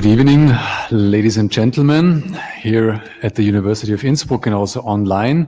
Good 0.00 0.18
evening, 0.18 0.50
ladies 0.90 1.36
and 1.36 1.52
gentlemen, 1.52 2.34
here 2.56 3.02
at 3.22 3.34
the 3.34 3.42
University 3.42 3.92
of 3.92 4.02
Innsbruck 4.02 4.46
and 4.46 4.54
also 4.54 4.80
online. 4.80 5.46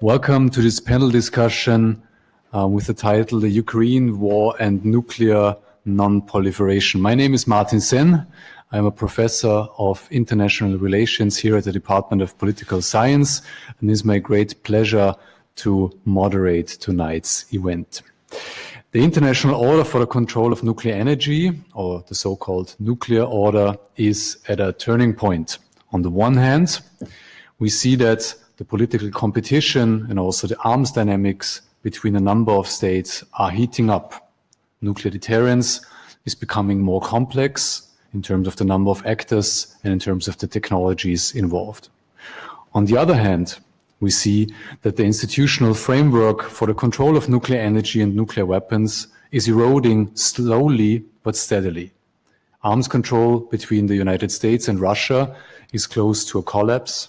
Welcome 0.00 0.50
to 0.50 0.62
this 0.62 0.78
panel 0.78 1.10
discussion 1.10 2.00
uh, 2.54 2.68
with 2.68 2.86
the 2.86 2.94
title 2.94 3.40
The 3.40 3.48
Ukraine 3.48 4.20
War 4.20 4.54
and 4.60 4.84
Nuclear 4.84 5.56
Non-Proliferation. 5.84 7.00
My 7.00 7.16
name 7.16 7.34
is 7.34 7.48
Martin 7.48 7.80
Senn. 7.80 8.24
I'm 8.70 8.86
a 8.86 8.92
professor 8.92 9.66
of 9.78 10.06
international 10.12 10.78
relations 10.78 11.36
here 11.36 11.56
at 11.56 11.64
the 11.64 11.72
Department 11.72 12.22
of 12.22 12.38
Political 12.38 12.82
Science, 12.82 13.42
and 13.80 13.90
it's 13.90 14.04
my 14.04 14.20
great 14.20 14.62
pleasure 14.62 15.12
to 15.56 15.90
moderate 16.04 16.68
tonight's 16.68 17.52
event. 17.52 18.02
The 18.98 19.04
International 19.04 19.54
Order 19.54 19.84
for 19.84 20.00
the 20.00 20.08
Control 20.08 20.52
of 20.52 20.64
Nuclear 20.64 20.96
Energy, 20.96 21.52
or 21.72 22.02
the 22.08 22.16
so-called 22.16 22.74
nuclear 22.80 23.22
order, 23.22 23.76
is 23.96 24.38
at 24.48 24.58
a 24.58 24.72
turning 24.72 25.14
point. 25.14 25.58
On 25.92 26.02
the 26.02 26.10
one 26.10 26.34
hand, 26.34 26.80
we 27.60 27.68
see 27.68 27.94
that 27.94 28.34
the 28.56 28.64
political 28.64 29.08
competition 29.12 30.04
and 30.10 30.18
also 30.18 30.48
the 30.48 30.58
arms 30.64 30.90
dynamics 30.90 31.60
between 31.84 32.16
a 32.16 32.20
number 32.20 32.50
of 32.50 32.66
states 32.66 33.22
are 33.34 33.52
heating 33.52 33.88
up. 33.88 34.32
Nuclear 34.80 35.12
deterrence 35.12 35.80
is 36.24 36.34
becoming 36.34 36.80
more 36.82 37.00
complex 37.00 37.92
in 38.14 38.20
terms 38.20 38.48
of 38.48 38.56
the 38.56 38.64
number 38.64 38.90
of 38.90 39.06
actors 39.06 39.76
and 39.84 39.92
in 39.92 40.00
terms 40.00 40.26
of 40.26 40.38
the 40.38 40.48
technologies 40.48 41.36
involved. 41.36 41.88
On 42.74 42.84
the 42.84 42.96
other 42.96 43.14
hand, 43.14 43.60
we 44.00 44.10
see 44.10 44.52
that 44.82 44.96
the 44.96 45.04
institutional 45.04 45.74
framework 45.74 46.42
for 46.42 46.66
the 46.66 46.74
control 46.74 47.16
of 47.16 47.28
nuclear 47.28 47.60
energy 47.60 48.00
and 48.00 48.14
nuclear 48.14 48.46
weapons 48.46 49.08
is 49.32 49.48
eroding 49.48 50.14
slowly 50.14 51.04
but 51.22 51.36
steadily. 51.36 51.92
Arms 52.62 52.88
control 52.88 53.40
between 53.40 53.86
the 53.86 53.94
United 53.94 54.30
States 54.32 54.68
and 54.68 54.80
Russia 54.80 55.34
is 55.72 55.86
close 55.86 56.24
to 56.26 56.38
a 56.38 56.42
collapse. 56.42 57.08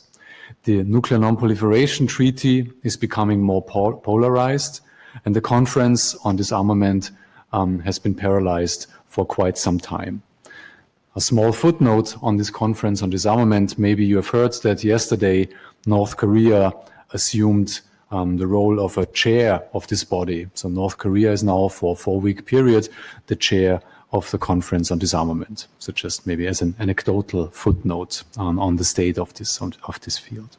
The 0.63 0.83
Nuclear 0.83 1.19
Non-Proliferation 1.19 2.07
Treaty 2.07 2.71
is 2.83 2.97
becoming 2.97 3.41
more 3.41 3.63
pol 3.63 3.93
polarized, 3.93 4.81
and 5.25 5.35
the 5.35 5.41
Conference 5.41 6.15
on 6.23 6.35
Disarmament 6.35 7.11
um, 7.53 7.79
has 7.79 7.99
been 7.99 8.15
paralyzed 8.15 8.87
for 9.07 9.25
quite 9.25 9.57
some 9.57 9.79
time. 9.79 10.21
A 11.15 11.21
small 11.21 11.51
footnote 11.51 12.15
on 12.21 12.37
this 12.37 12.51
conference 12.51 13.01
on 13.01 13.09
disarmament, 13.09 13.79
maybe 13.79 14.05
you 14.05 14.15
have 14.17 14.29
heard 14.29 14.53
that 14.61 14.83
yesterday 14.83 15.49
North 15.85 16.17
Korea 16.17 16.73
assumed 17.11 17.81
um, 18.11 18.37
the 18.37 18.47
role 18.47 18.79
of 18.79 18.97
a 18.97 19.05
chair 19.07 19.63
of 19.73 19.87
this 19.87 20.03
body. 20.03 20.47
So 20.53 20.69
North 20.69 20.97
Korea 20.97 21.31
is 21.31 21.43
now 21.43 21.67
for 21.67 21.93
a 21.93 21.95
four-week 21.95 22.45
period 22.45 22.89
the 23.27 23.35
chair 23.35 23.81
of 24.11 24.29
the 24.31 24.37
conference 24.37 24.91
on 24.91 24.97
disarmament. 24.97 25.67
So 25.77 25.91
just 25.91 26.25
maybe 26.25 26.47
as 26.47 26.61
an 26.61 26.75
anecdotal 26.79 27.47
footnote 27.51 28.23
on, 28.37 28.57
on 28.57 28.77
the 28.77 28.83
state 28.83 29.19
of 29.19 29.33
this 29.35 29.61
of 29.61 29.99
this 30.01 30.17
field. 30.17 30.57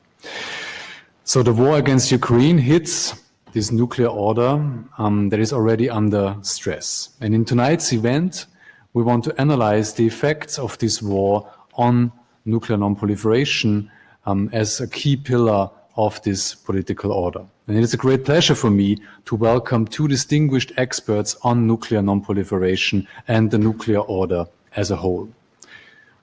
So 1.24 1.42
the 1.42 1.52
war 1.52 1.77
against 1.78 2.12
Ukraine 2.12 2.58
hits 2.58 3.14
this 3.52 3.72
nuclear 3.72 4.08
order 4.08 4.64
um, 4.98 5.28
that 5.30 5.40
is 5.40 5.52
already 5.52 5.90
under 5.90 6.36
stress. 6.42 7.10
And 7.20 7.34
in 7.34 7.44
tonight's 7.44 7.92
event, 7.92 8.46
we 8.92 9.02
want 9.02 9.24
to 9.24 9.40
analyze 9.40 9.94
the 9.94 10.06
effects 10.06 10.58
of 10.58 10.78
this 10.78 11.02
war 11.02 11.48
on 11.74 12.12
nuclear 12.44 12.78
non-proliferation 12.78 13.90
um, 14.26 14.48
as 14.52 14.80
a 14.80 14.88
key 14.88 15.16
pillar 15.16 15.70
of 15.96 16.22
this 16.22 16.54
political 16.54 17.12
order. 17.12 17.44
And 17.66 17.76
it 17.76 17.82
is 17.82 17.94
a 17.94 17.96
great 17.96 18.24
pleasure 18.24 18.54
for 18.54 18.70
me 18.70 18.98
to 19.27 19.36
welcome 19.36 19.86
two 19.86 20.08
distinguished 20.08 20.72
experts 20.77 21.36
on 21.42 21.67
nuclear 21.67 22.02
non-proliferation 22.02 23.06
and 23.28 23.50
the 23.50 23.58
nuclear 23.58 24.00
order 24.00 24.46
as 24.77 24.90
a 24.90 24.96
whole. 24.96 25.28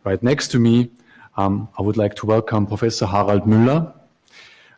Right 0.03 0.21
next 0.23 0.49
to 0.49 0.59
me, 0.59 0.89
um, 1.37 1.69
I 1.77 1.81
would 1.81 1.97
like 1.97 2.15
to 2.15 2.25
welcome 2.25 2.65
Professor 2.65 3.05
Harald 3.05 3.43
Müller. 3.43 3.93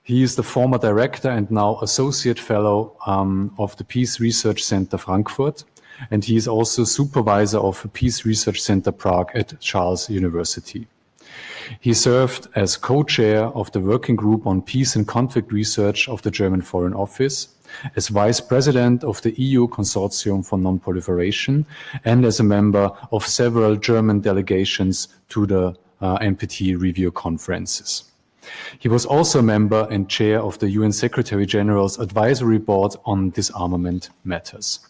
He 0.04 0.24
is 0.24 0.36
the 0.36 0.44
former 0.44 0.78
director 0.78 1.30
and 1.30 1.50
now 1.52 1.80
associate 1.82 2.40
fellow 2.40 2.98
um, 3.06 3.54
of 3.58 3.78
the 3.78 3.84
Peace 3.84 4.20
Research 4.20 4.64
Center 4.64 4.98
Frankfurt, 4.98 5.64
and 6.12 6.24
he 6.24 6.36
is 6.36 6.48
also 6.48 6.84
supervisor 6.84 7.60
of 7.60 7.82
the 7.82 7.90
Peace 7.90 8.26
Research 8.26 8.60
Center 8.60 8.92
Prague 8.92 9.32
at 9.36 9.60
Charles 9.60 10.10
University. 10.10 10.88
He 11.80 11.94
served 11.94 12.48
as 12.56 12.78
co-chair 12.78 13.46
of 13.46 13.72
the 13.72 13.80
Working 13.80 14.16
Group 14.16 14.48
on 14.48 14.62
Peace 14.62 14.96
and 14.96 15.08
Conflict 15.08 15.52
Research 15.52 16.10
of 16.10 16.22
the 16.22 16.32
German 16.32 16.62
Foreign 16.62 16.94
Office, 16.94 17.50
as 17.96 18.08
vice 18.08 18.42
president 18.42 19.04
of 19.04 19.22
the 19.22 19.40
EU 19.40 19.68
Consortium 19.68 20.46
for 20.46 20.58
Non-Proliferation, 20.58 21.66
and 22.06 22.26
as 22.26 22.40
a 22.40 22.44
member 22.44 22.92
of 23.12 23.26
several 23.26 23.76
German 23.76 24.20
delegations 24.20 25.08
to 25.30 25.46
the 25.46 25.76
uh, 26.02 26.18
NPT 26.20 26.80
review 26.80 27.12
conferences. 27.12 28.06
He 28.80 28.88
was 28.88 29.06
also 29.06 29.40
a 29.40 29.44
member 29.44 29.88
and 29.92 30.10
chair 30.10 30.42
of 30.42 30.58
the 30.60 30.70
UN 30.72 30.92
Secretary 30.92 31.46
General's 31.46 32.00
Advisory 32.00 32.58
Board 32.58 32.96
on 33.06 33.32
Disarmament 33.32 34.10
Matters. 34.24 34.89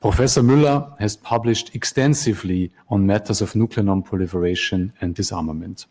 Professor 0.00 0.42
Müller 0.42 0.96
has 1.00 1.16
published 1.16 1.74
extensively 1.74 2.70
on 2.88 3.04
matters 3.04 3.42
of 3.42 3.56
nuclear 3.56 3.84
non-proliferation 3.84 4.92
and 5.00 5.12
disarmament. 5.12 5.86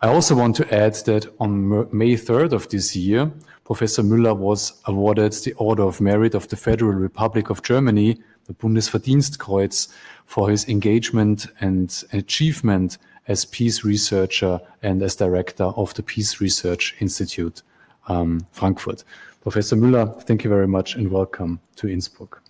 I 0.00 0.08
also 0.08 0.34
want 0.34 0.56
to 0.56 0.74
add 0.74 0.94
that 1.04 1.26
on 1.38 1.68
May 1.94 2.14
3rd 2.14 2.52
of 2.52 2.70
this 2.70 2.96
year, 2.96 3.30
Professor 3.66 4.02
Müller 4.02 4.34
was 4.34 4.80
awarded 4.86 5.32
the 5.32 5.52
Order 5.54 5.82
of 5.82 6.00
Merit 6.00 6.34
of 6.34 6.48
the 6.48 6.56
Federal 6.56 6.94
Republic 6.94 7.50
of 7.50 7.62
Germany, 7.62 8.18
the 8.46 8.54
Bundesverdienstkreuz, 8.54 9.92
for 10.24 10.48
his 10.48 10.66
engagement 10.66 11.46
and 11.60 12.04
achievement 12.14 12.96
as 13.28 13.44
peace 13.44 13.84
researcher 13.84 14.58
and 14.82 15.02
as 15.02 15.16
director 15.16 15.64
of 15.64 15.92
the 15.94 16.02
Peace 16.02 16.40
Research 16.40 16.96
Institute 16.98 17.62
um, 18.08 18.46
Frankfurt. 18.52 19.04
Professor 19.42 19.76
Müller, 19.76 20.20
thank 20.22 20.44
you 20.44 20.50
very 20.50 20.66
much 20.66 20.94
and 20.94 21.10
welcome 21.10 21.60
to 21.76 21.88
Innsbruck. 21.88 22.42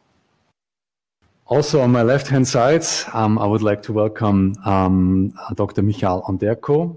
Also 1.52 1.82
on 1.82 1.92
my 1.92 2.00
left-hand 2.00 2.48
side, 2.48 2.82
um, 3.12 3.38
I 3.38 3.44
would 3.44 3.60
like 3.60 3.82
to 3.82 3.92
welcome 3.92 4.56
um, 4.64 5.34
Dr. 5.54 5.82
Michal 5.82 6.22
Onderco. 6.22 6.96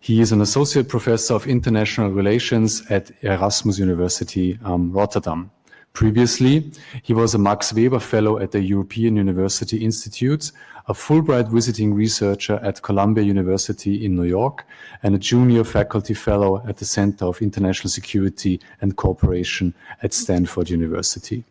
He 0.00 0.20
is 0.20 0.32
an 0.32 0.40
associate 0.40 0.88
professor 0.88 1.34
of 1.34 1.46
international 1.46 2.10
relations 2.10 2.82
at 2.90 3.12
Erasmus 3.22 3.78
University, 3.78 4.58
um, 4.64 4.90
Rotterdam. 4.90 5.52
Previously, 5.92 6.72
he 7.04 7.12
was 7.12 7.34
a 7.34 7.38
Max 7.38 7.72
Weber 7.72 8.00
Fellow 8.00 8.40
at 8.40 8.50
the 8.50 8.60
European 8.60 9.14
University 9.14 9.84
Institute, 9.84 10.50
a 10.88 10.94
Fulbright 10.94 11.48
visiting 11.52 11.94
researcher 11.94 12.58
at 12.64 12.82
Columbia 12.82 13.22
University 13.22 14.04
in 14.04 14.16
New 14.16 14.24
York, 14.24 14.66
and 15.04 15.14
a 15.14 15.18
junior 15.18 15.62
faculty 15.62 16.14
fellow 16.14 16.60
at 16.66 16.78
the 16.78 16.84
Center 16.84 17.26
of 17.26 17.40
International 17.40 17.88
Security 17.88 18.58
and 18.80 18.96
Cooperation 18.96 19.72
at 20.02 20.12
Stanford 20.12 20.70
University. 20.70 21.44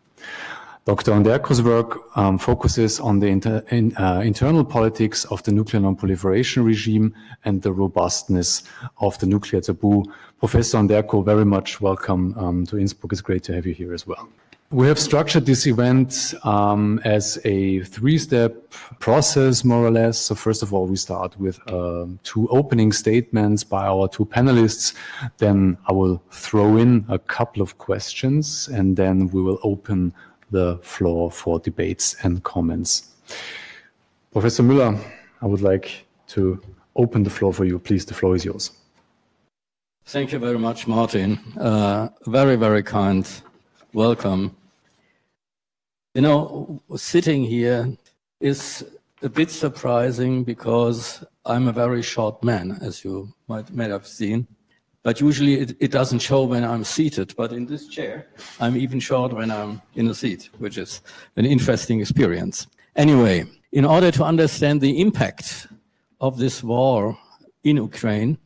Dr. 0.84 1.12
Onderco's 1.12 1.62
work 1.62 2.00
um, 2.16 2.38
focuses 2.38 2.98
on 2.98 3.20
the 3.20 3.28
inter 3.28 3.62
in, 3.70 3.96
uh, 3.96 4.20
internal 4.24 4.64
politics 4.64 5.24
of 5.26 5.40
the 5.44 5.52
nuclear 5.52 5.80
non-proliferation 5.80 6.64
regime 6.64 7.14
and 7.44 7.62
the 7.62 7.72
robustness 7.72 8.64
of 8.98 9.16
the 9.20 9.26
nuclear 9.26 9.60
taboo. 9.60 10.04
Professor 10.40 10.78
Onderco, 10.78 11.24
very 11.24 11.44
much 11.44 11.80
welcome 11.80 12.36
um, 12.36 12.66
to 12.66 12.78
Innsbruck. 12.78 13.12
It's 13.12 13.20
great 13.20 13.44
to 13.44 13.54
have 13.54 13.64
you 13.64 13.74
here 13.74 13.94
as 13.94 14.08
well. 14.08 14.28
We 14.72 14.88
have 14.88 14.98
structured 14.98 15.46
this 15.46 15.66
event 15.66 16.34
um, 16.44 16.98
as 17.04 17.38
a 17.44 17.84
three-step 17.84 18.70
process, 18.98 19.64
more 19.64 19.84
or 19.84 19.90
less. 19.90 20.18
So 20.18 20.34
first 20.34 20.62
of 20.64 20.74
all, 20.74 20.86
we 20.86 20.96
start 20.96 21.38
with 21.38 21.60
uh, 21.68 22.06
two 22.24 22.48
opening 22.48 22.90
statements 22.90 23.62
by 23.62 23.86
our 23.86 24.08
two 24.08 24.24
panelists. 24.24 24.94
Then 25.36 25.76
I 25.86 25.92
will 25.92 26.22
throw 26.30 26.78
in 26.78 27.04
a 27.08 27.18
couple 27.18 27.62
of 27.62 27.78
questions, 27.78 28.66
and 28.66 28.96
then 28.96 29.28
we 29.28 29.42
will 29.42 29.60
open 29.62 30.14
the 30.52 30.78
floor 30.82 31.30
for 31.30 31.58
debates 31.58 32.16
and 32.22 32.42
comments. 32.44 33.08
Professor 34.32 34.62
Müller, 34.62 34.98
I 35.40 35.46
would 35.46 35.62
like 35.62 36.06
to 36.28 36.62
open 36.94 37.24
the 37.24 37.30
floor 37.30 37.52
for 37.52 37.64
you. 37.64 37.78
Please, 37.78 38.06
the 38.06 38.14
floor 38.14 38.36
is 38.36 38.44
yours. 38.44 38.70
Thank 40.04 40.32
you 40.32 40.38
very 40.38 40.58
much, 40.58 40.86
Martin. 40.86 41.38
Uh, 41.58 42.08
very, 42.26 42.56
very 42.56 42.82
kind 42.82 43.28
welcome. 43.92 44.56
You 46.14 46.22
know, 46.22 46.82
sitting 46.96 47.44
here 47.44 47.96
is 48.40 48.84
a 49.22 49.28
bit 49.28 49.50
surprising 49.50 50.44
because 50.44 51.24
I'm 51.44 51.68
a 51.68 51.72
very 51.72 52.02
short 52.02 52.42
man, 52.42 52.78
as 52.82 53.04
you 53.04 53.32
might, 53.48 53.72
might 53.72 53.90
have 53.90 54.06
seen. 54.06 54.46
But 55.02 55.20
usually 55.20 55.54
it, 55.54 55.76
it 55.80 55.90
doesn't 55.90 56.20
show 56.20 56.44
when 56.44 56.64
I'm 56.64 56.84
seated. 56.84 57.34
But 57.36 57.52
in 57.52 57.66
this 57.66 57.88
chair, 57.88 58.28
I'm 58.60 58.76
even 58.76 59.00
short 59.00 59.32
when 59.32 59.50
I'm 59.50 59.82
in 59.94 60.08
a 60.08 60.14
seat, 60.14 60.50
which 60.58 60.78
is 60.78 61.02
an 61.36 61.44
interesting 61.44 62.00
experience. 62.00 62.66
Anyway, 62.94 63.44
in 63.72 63.84
order 63.84 64.10
to 64.12 64.24
understand 64.24 64.80
the 64.80 65.00
impact 65.00 65.66
of 66.20 66.38
this 66.38 66.62
war 66.62 67.18
in 67.64 67.76
Ukraine, 67.76 68.38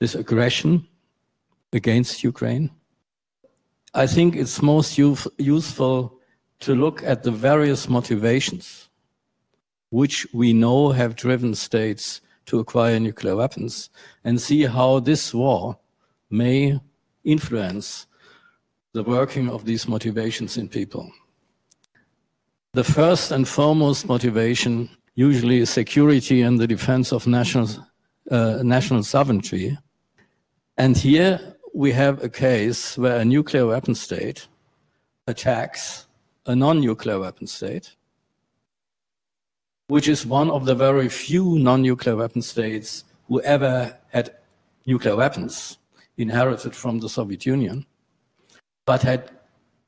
this 0.00 0.14
aggression 0.14 0.88
against 1.72 2.24
Ukraine, 2.24 2.70
I 3.94 4.06
think 4.06 4.36
it's 4.36 4.62
most 4.62 4.98
useful 4.98 6.18
to 6.60 6.74
look 6.74 7.02
at 7.02 7.22
the 7.22 7.30
various 7.30 7.88
motivations 7.88 8.88
which 9.90 10.26
we 10.32 10.52
know 10.52 10.90
have 10.90 11.16
driven 11.16 11.54
states 11.54 12.20
to 12.46 12.58
acquire 12.58 12.98
nuclear 12.98 13.36
weapons, 13.36 13.90
and 14.24 14.40
see 14.40 14.64
how 14.64 15.00
this 15.00 15.34
war 15.34 15.78
may 16.30 16.80
influence 17.24 18.06
the 18.92 19.02
working 19.02 19.48
of 19.48 19.64
these 19.64 19.86
motivations 19.86 20.56
in 20.56 20.68
people. 20.68 21.10
The 22.72 22.84
first 22.84 23.32
and 23.32 23.46
foremost 23.46 24.08
motivation 24.08 24.88
usually 25.14 25.58
is 25.58 25.70
security 25.70 26.42
and 26.42 26.58
the 26.58 26.66
defense 26.66 27.12
of 27.12 27.26
national, 27.26 27.68
uh, 28.30 28.60
national 28.62 29.02
sovereignty. 29.02 29.76
And 30.76 30.96
here 30.96 31.40
we 31.74 31.92
have 31.92 32.22
a 32.22 32.28
case 32.28 32.96
where 32.96 33.18
a 33.18 33.24
nuclear 33.24 33.66
weapon 33.66 33.94
state 33.94 34.48
attacks 35.26 36.06
a 36.46 36.56
non-nuclear 36.56 37.20
weapon 37.20 37.46
state, 37.46 37.96
which 39.90 40.06
is 40.06 40.24
one 40.24 40.48
of 40.52 40.66
the 40.66 40.74
very 40.74 41.08
few 41.08 41.58
non-nuclear 41.58 42.14
weapon 42.14 42.40
states 42.40 43.02
who 43.26 43.40
ever 43.42 43.98
had 44.10 44.30
nuclear 44.86 45.16
weapons 45.16 45.78
inherited 46.16 46.76
from 46.76 47.00
the 47.00 47.08
Soviet 47.08 47.44
Union, 47.44 47.84
but 48.86 49.02
had 49.02 49.32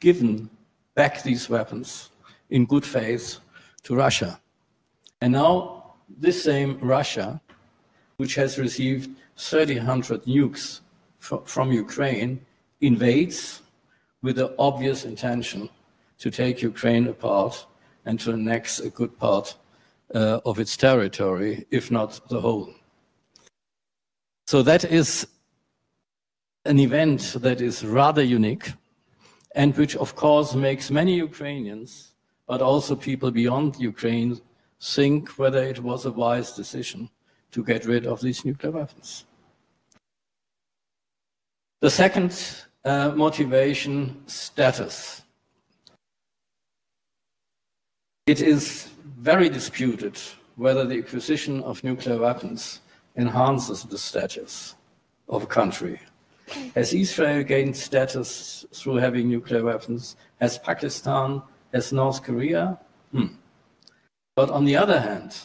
given 0.00 0.50
back 0.96 1.22
these 1.22 1.48
weapons 1.48 2.10
in 2.50 2.66
good 2.66 2.84
faith 2.84 3.38
to 3.84 3.94
Russia. 3.94 4.40
And 5.20 5.34
now 5.34 5.94
this 6.08 6.42
same 6.42 6.80
Russia, 6.80 7.40
which 8.16 8.34
has 8.34 8.58
received 8.58 9.08
3,000 9.36 10.22
nukes 10.22 10.80
from 11.20 11.70
Ukraine, 11.70 12.44
invades 12.80 13.62
with 14.20 14.34
the 14.34 14.52
obvious 14.58 15.04
intention 15.04 15.68
to 16.18 16.28
take 16.28 16.60
Ukraine 16.60 17.06
apart 17.06 17.66
and 18.04 18.18
to 18.18 18.32
annex 18.32 18.80
a 18.80 18.90
good 18.90 19.16
part 19.16 19.54
uh, 20.14 20.40
of 20.44 20.58
its 20.58 20.76
territory, 20.76 21.66
if 21.70 21.90
not 21.90 22.20
the 22.28 22.40
whole. 22.40 22.72
So 24.46 24.62
that 24.62 24.84
is 24.84 25.26
an 26.64 26.78
event 26.78 27.36
that 27.40 27.60
is 27.60 27.84
rather 27.84 28.22
unique 28.22 28.72
and 29.54 29.76
which, 29.76 29.96
of 29.96 30.14
course, 30.14 30.54
makes 30.54 30.90
many 30.90 31.16
Ukrainians 31.16 32.12
but 32.46 32.60
also 32.60 32.94
people 32.94 33.30
beyond 33.30 33.76
Ukraine 33.78 34.40
think 34.80 35.30
whether 35.38 35.62
it 35.62 35.78
was 35.78 36.04
a 36.06 36.12
wise 36.12 36.52
decision 36.52 37.08
to 37.52 37.64
get 37.64 37.86
rid 37.86 38.06
of 38.06 38.20
these 38.20 38.44
nuclear 38.44 38.72
weapons. 38.72 39.24
The 41.80 41.90
second 41.90 42.32
uh, 42.84 43.12
motivation, 43.14 44.22
status. 44.26 45.22
It 48.26 48.40
is 48.40 48.88
very 49.18 49.48
disputed 49.48 50.18
whether 50.56 50.84
the 50.84 50.98
acquisition 50.98 51.62
of 51.62 51.82
nuclear 51.84 52.18
weapons 52.18 52.80
enhances 53.16 53.84
the 53.84 53.98
status 53.98 54.74
of 55.28 55.42
a 55.42 55.46
country. 55.46 56.00
Has 56.74 56.92
Israel 56.92 57.42
gained 57.42 57.76
status 57.76 58.66
through 58.72 58.96
having 58.96 59.28
nuclear 59.28 59.64
weapons? 59.64 60.16
Has 60.40 60.58
Pakistan 60.58 61.42
as 61.72 61.92
North 61.92 62.22
Korea. 62.22 62.78
Hmm. 63.12 63.34
But 64.36 64.50
on 64.50 64.64
the 64.64 64.76
other 64.76 65.00
hand, 65.00 65.36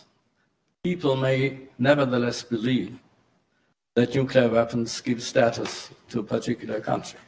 people 0.83 1.15
may 1.15 1.59
nevertheless 1.77 2.43
believe 2.43 2.97
that 3.95 4.13
nuclear 4.13 4.49
weapons 4.49 5.01
give 5.01 5.21
status 5.23 5.89
to 6.09 6.19
a 6.19 6.23
particular 6.23 6.79
country. 6.79 7.19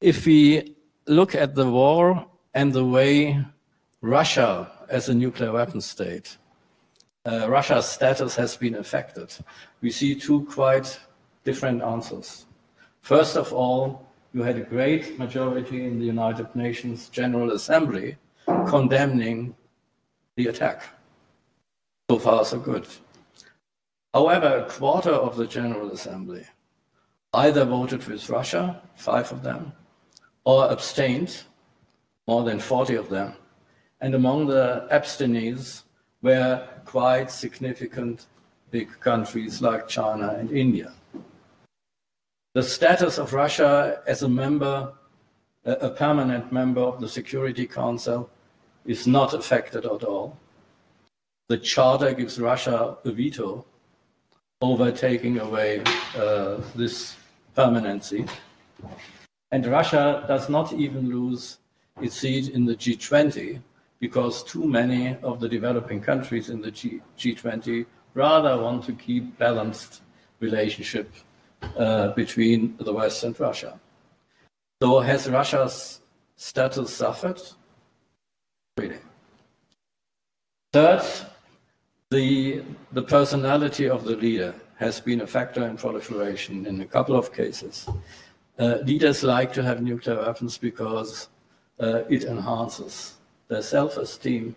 If 0.00 0.26
we 0.26 0.74
look 1.06 1.34
at 1.34 1.54
the 1.54 1.70
war 1.70 2.26
and 2.54 2.72
the 2.72 2.84
way 2.84 3.44
Russia, 4.00 4.70
as 4.88 5.08
a 5.08 5.14
nuclear 5.14 5.52
weapon 5.52 5.80
state, 5.80 6.36
uh, 7.26 7.48
Russia's 7.48 7.86
status 7.86 8.36
has 8.36 8.56
been 8.56 8.74
affected, 8.74 9.34
we 9.80 9.90
see 9.90 10.14
two 10.14 10.44
quite 10.44 10.98
different 11.44 11.82
answers. 11.82 12.46
First 13.00 13.36
of 13.36 13.52
all, 13.52 14.06
you 14.32 14.42
had 14.42 14.56
a 14.56 14.62
great 14.62 15.18
majority 15.18 15.86
in 15.86 15.98
the 15.98 16.06
United 16.06 16.54
Nations 16.54 17.08
General 17.08 17.52
Assembly 17.52 18.16
condemning 18.66 19.54
the 20.36 20.48
attack. 20.48 20.82
So 22.10 22.18
far, 22.18 22.44
so 22.44 22.58
good. 22.58 22.86
However, 24.12 24.58
a 24.58 24.70
quarter 24.70 25.10
of 25.10 25.36
the 25.36 25.46
General 25.46 25.92
Assembly 25.92 26.44
either 27.32 27.64
voted 27.64 28.06
with 28.06 28.28
Russia, 28.28 28.82
five 28.96 29.30
of 29.32 29.42
them, 29.42 29.72
or 30.44 30.70
abstained, 30.70 31.42
more 32.26 32.44
than 32.44 32.58
40 32.58 32.94
of 32.94 33.08
them. 33.08 33.34
And 34.00 34.14
among 34.14 34.46
the 34.46 34.86
abstainees 34.90 35.82
were 36.22 36.66
quite 36.84 37.30
significant 37.30 38.26
big 38.70 38.88
countries 39.00 39.62
like 39.62 39.88
China 39.88 40.36
and 40.38 40.50
India. 40.50 40.92
The 42.54 42.62
status 42.62 43.18
of 43.18 43.32
Russia 43.32 44.02
as 44.06 44.22
a 44.22 44.28
member, 44.28 44.92
a 45.64 45.90
permanent 45.90 46.52
member 46.52 46.80
of 46.80 47.00
the 47.00 47.08
Security 47.08 47.66
Council, 47.66 48.30
is 48.84 49.06
not 49.06 49.34
affected 49.34 49.84
at 49.84 50.04
all. 50.04 50.38
The 51.48 51.58
charter 51.58 52.12
gives 52.14 52.40
Russia 52.40 52.96
a 53.04 53.10
veto 53.10 53.64
over 54.60 54.90
taking 54.90 55.38
away 55.40 55.82
uh, 56.16 56.60
this 56.74 57.16
permanency. 57.54 58.24
And 59.50 59.66
Russia 59.66 60.24
does 60.26 60.48
not 60.48 60.72
even 60.72 61.08
lose 61.08 61.58
its 62.00 62.16
seat 62.16 62.48
in 62.48 62.64
the 62.64 62.74
G20 62.74 63.60
because 64.06 64.44
too 64.44 64.66
many 64.66 65.16
of 65.22 65.40
the 65.40 65.48
developing 65.48 65.98
countries 65.98 66.50
in 66.50 66.60
the 66.60 66.70
G- 66.70 67.00
G20 67.16 67.86
rather 68.12 68.60
want 68.60 68.84
to 68.84 68.92
keep 68.92 69.38
balanced 69.38 70.02
relationship 70.40 71.08
uh, 71.78 72.08
between 72.08 72.76
the 72.86 72.92
West 72.92 73.24
and 73.24 73.34
Russia. 73.40 73.80
So 74.82 75.00
has 75.00 75.26
Russia's 75.30 76.02
status 76.36 76.94
suffered? 76.94 77.40
Really. 78.76 79.00
Third, 80.74 81.02
the, 82.10 82.62
the 82.92 83.04
personality 83.16 83.88
of 83.88 84.04
the 84.04 84.16
leader 84.16 84.54
has 84.76 85.00
been 85.00 85.22
a 85.22 85.26
factor 85.26 85.66
in 85.66 85.78
proliferation 85.78 86.66
in 86.66 86.82
a 86.82 86.86
couple 86.96 87.16
of 87.16 87.32
cases. 87.32 87.88
Uh, 88.58 88.76
leaders 88.84 89.22
like 89.22 89.50
to 89.54 89.62
have 89.62 89.80
nuclear 89.80 90.16
weapons 90.16 90.58
because 90.58 91.28
uh, 91.80 92.02
it 92.10 92.24
enhances 92.24 93.13
their 93.48 93.62
self 93.62 93.96
esteem, 93.96 94.56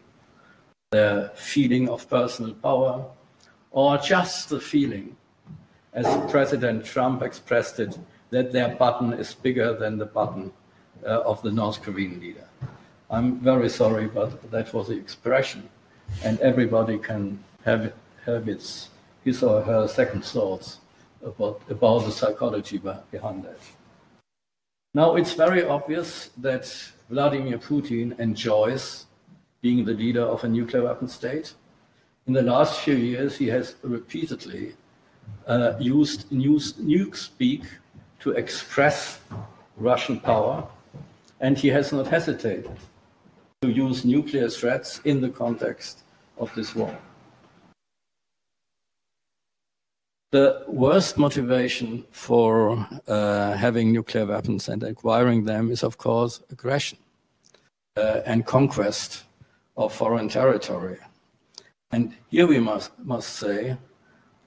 their 0.92 1.30
feeling 1.36 1.90
of 1.90 2.10
personal 2.10 2.54
power, 2.54 3.06
or 3.72 3.98
just 3.98 4.50
the 4.50 4.60
feeling 4.60 5.16
as 5.94 6.06
President 6.32 6.86
Trump 6.86 7.22
expressed 7.24 7.80
it, 7.80 7.98
that 8.30 8.52
their 8.52 8.76
button 8.76 9.14
is 9.14 9.34
bigger 9.34 9.74
than 9.74 9.98
the 9.98 10.06
button 10.06 10.52
uh, 11.04 11.22
of 11.22 11.42
the 11.42 11.52
North 11.52 11.82
Korean 11.82 12.20
leader. 12.20 12.48
I'm 13.10 13.40
very 13.40 13.70
sorry, 13.70 14.08
but 14.08 14.52
that 14.52 14.74
was 14.74 14.90
the 14.90 14.98
expression, 14.98 15.68
and 16.24 16.40
everybody 16.40 16.98
can 16.98 17.44
have, 17.64 17.94
have 18.26 18.48
its, 18.48 18.90
his 19.24 19.42
or 19.42 19.62
her 19.62 19.88
second 19.88 20.24
thoughts 20.24 20.80
about, 21.24 21.62
about 21.70 22.06
the 22.06 22.12
psychology 22.12 22.80
behind 23.12 23.44
that. 23.46 23.60
Now, 24.98 25.16
it's 25.16 25.34
very 25.34 25.64
obvious 25.64 26.32
that 26.38 26.66
Vladimir 27.12 27.60
Putin 27.60 28.20
enjoys 28.20 29.06
being 29.62 29.86
the 29.86 29.94
leader 29.94 30.24
of 30.24 30.44
a 30.44 30.48
nuclear 30.48 30.86
weapon 30.86 31.08
state. 31.08 31.54
In 32.26 32.34
the 32.34 32.42
last 32.42 32.80
few 32.80 32.96
years, 32.96 33.38
he 33.38 33.46
has 33.50 33.76
repeatedly 33.84 34.74
uh, 35.46 35.74
used 35.80 36.32
news, 36.32 36.74
speak 37.14 37.66
to 38.22 38.32
express 38.32 39.20
Russian 39.76 40.20
power, 40.20 40.68
and 41.42 41.56
he 41.56 41.68
has 41.68 41.94
not 41.94 42.08
hesitated 42.08 42.68
to 43.62 43.70
use 43.70 44.04
nuclear 44.04 44.50
threats 44.50 45.00
in 45.06 45.22
the 45.22 45.30
context 45.30 46.06
of 46.40 46.52
this 46.56 46.74
war. 46.74 46.98
The 50.32 50.66
worst 50.68 51.18
motivation 51.18 52.04
for 52.12 52.86
uh, 53.08 53.54
having 53.54 53.94
nuclear 53.94 54.26
weapons 54.26 54.68
and 54.68 54.84
acquiring 54.84 55.46
them 55.46 55.72
is, 55.72 55.84
of 55.84 55.98
course, 55.98 56.42
aggression 56.52 56.98
uh, 57.96 58.22
and 58.26 58.46
conquest 58.46 59.24
of 59.78 59.94
foreign 59.94 60.28
territory. 60.28 60.98
And 61.92 62.14
here 62.30 62.46
we 62.46 62.60
must, 62.60 62.92
must 63.00 63.38
say 63.38 63.78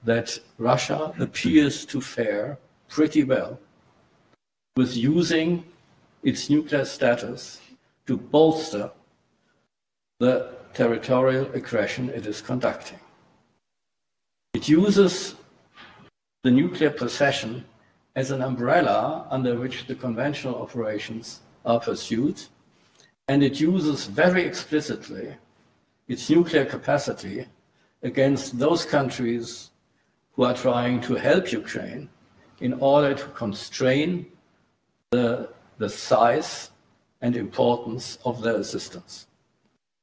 that 0.03 0.37
Russia 0.59 1.13
appears 1.19 1.83
to 1.87 1.99
fare 1.99 2.59
pretty 2.87 3.23
well 3.23 3.59
with 4.75 4.95
using 4.95 5.65
its 6.21 6.47
nuclear 6.47 6.85
status 6.85 7.59
to 8.05 8.17
bolster 8.17 8.91
the 10.19 10.51
territorial 10.75 11.51
aggression 11.53 12.09
it 12.09 12.27
is 12.27 12.39
conducting. 12.39 12.99
It 14.53 14.69
uses 14.69 15.35
the 16.43 16.51
nuclear 16.51 16.89
possession 16.89 17.63
as 18.15 18.31
an 18.31 18.41
umbrella 18.41 19.27
under 19.29 19.57
which 19.57 19.85
the 19.87 19.95
conventional 19.95 20.55
operations 20.55 21.41
are 21.65 21.79
pursued, 21.79 22.41
and 23.27 23.43
it 23.43 23.59
uses 23.59 24.07
very 24.07 24.43
explicitly 24.43 25.35
its 26.07 26.29
nuclear 26.29 26.65
capacity 26.65 27.45
against 28.03 28.57
those 28.57 28.83
countries 28.83 29.69
who 30.33 30.43
are 30.43 30.55
trying 30.55 30.99
to 31.01 31.13
help 31.15 31.51
Ukraine 31.51 32.09
in 32.59 32.73
order 32.73 33.13
to 33.13 33.25
constrain 33.29 34.25
the, 35.11 35.49
the 35.77 35.89
size 35.89 36.71
and 37.21 37.35
importance 37.35 38.17
of 38.25 38.41
their 38.41 38.55
assistance. 38.55 39.27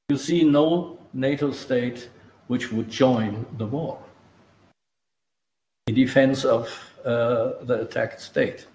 You 0.09 0.16
see 0.16 0.45
no 0.45 0.99
NATO 1.12 1.50
state 1.50 2.09
which 2.47 2.71
would 2.73 2.88
join 2.88 3.45
the 3.59 3.66
war 3.66 3.99
defense 5.92 6.45
of 6.45 6.68
uh, 7.04 7.52
the 7.62 7.83
attacked 7.83 8.21
state. 8.21 8.66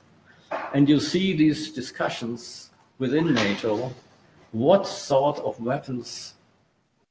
And 0.74 0.88
you 0.88 1.00
see 1.00 1.34
these 1.36 1.72
discussions 1.72 2.70
within 3.00 3.34
NATO 3.34 3.94
what 4.52 4.86
sort 4.88 5.40
of 5.40 5.60
weapons 5.60 6.36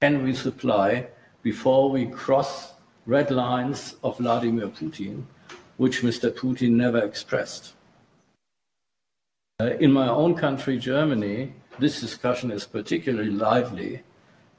can 0.01 0.23
we 0.23 0.33
supply 0.33 1.07
before 1.43 1.91
we 1.91 2.07
cross 2.07 2.73
red 3.05 3.33
lines 3.33 3.97
of 4.05 4.19
Vladimir 4.19 4.69
Putin, 4.69 5.25
which 5.77 6.03
Mr. 6.03 6.31
Putin 6.31 6.71
never 6.71 6.99
expressed. 6.99 7.75
Uh, 9.61 9.71
in 9.81 9.93
my 9.93 10.09
own 10.09 10.35
country, 10.35 10.79
Germany, 10.79 11.53
this 11.81 12.01
discussion 12.01 12.53
is 12.53 12.65
particularly 12.65 13.31
lively, 13.31 14.03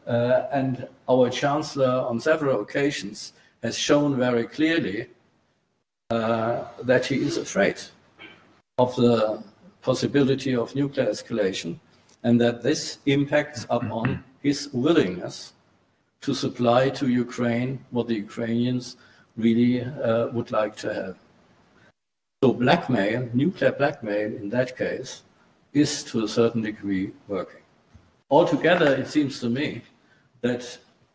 uh, 0.05 0.43
and 0.51 0.87
our 1.09 1.29
Chancellor, 1.29 2.05
on 2.09 2.19
several 2.19 2.61
occasions, 2.61 3.33
has 3.61 3.77
shown 3.77 4.17
very 4.17 4.45
clearly 4.45 5.07
uh, 6.13 6.67
that 6.83 7.03
he 7.05 7.15
is 7.27 7.37
afraid 7.37 7.77
of 8.77 8.95
the 8.95 9.41
possibility 9.81 10.53
of 10.55 10.75
nuclear 10.75 11.07
escalation 11.07 11.71
and 12.23 12.39
that 12.39 12.61
this 12.61 12.99
impacts 13.05 13.65
upon 13.69 14.23
his 14.41 14.69
willingness 14.73 15.53
to 16.21 16.33
supply 16.33 16.81
to 16.99 17.05
Ukraine 17.25 17.71
what 17.95 18.07
the 18.07 18.19
Ukrainians 18.27 18.85
really 19.45 19.75
uh, 19.81 20.27
would 20.35 20.51
like 20.51 20.75
to 20.83 20.93
have. 20.93 21.15
So 22.43 22.53
blackmail, 22.53 23.29
nuclear 23.33 23.71
blackmail 23.71 24.29
in 24.41 24.49
that 24.49 24.77
case, 24.77 25.23
is 25.73 26.03
to 26.09 26.25
a 26.25 26.27
certain 26.27 26.61
degree 26.61 27.11
working. 27.27 27.63
Altogether, 28.29 28.89
it 29.01 29.07
seems 29.07 29.39
to 29.39 29.49
me 29.49 29.81
that 30.41 30.63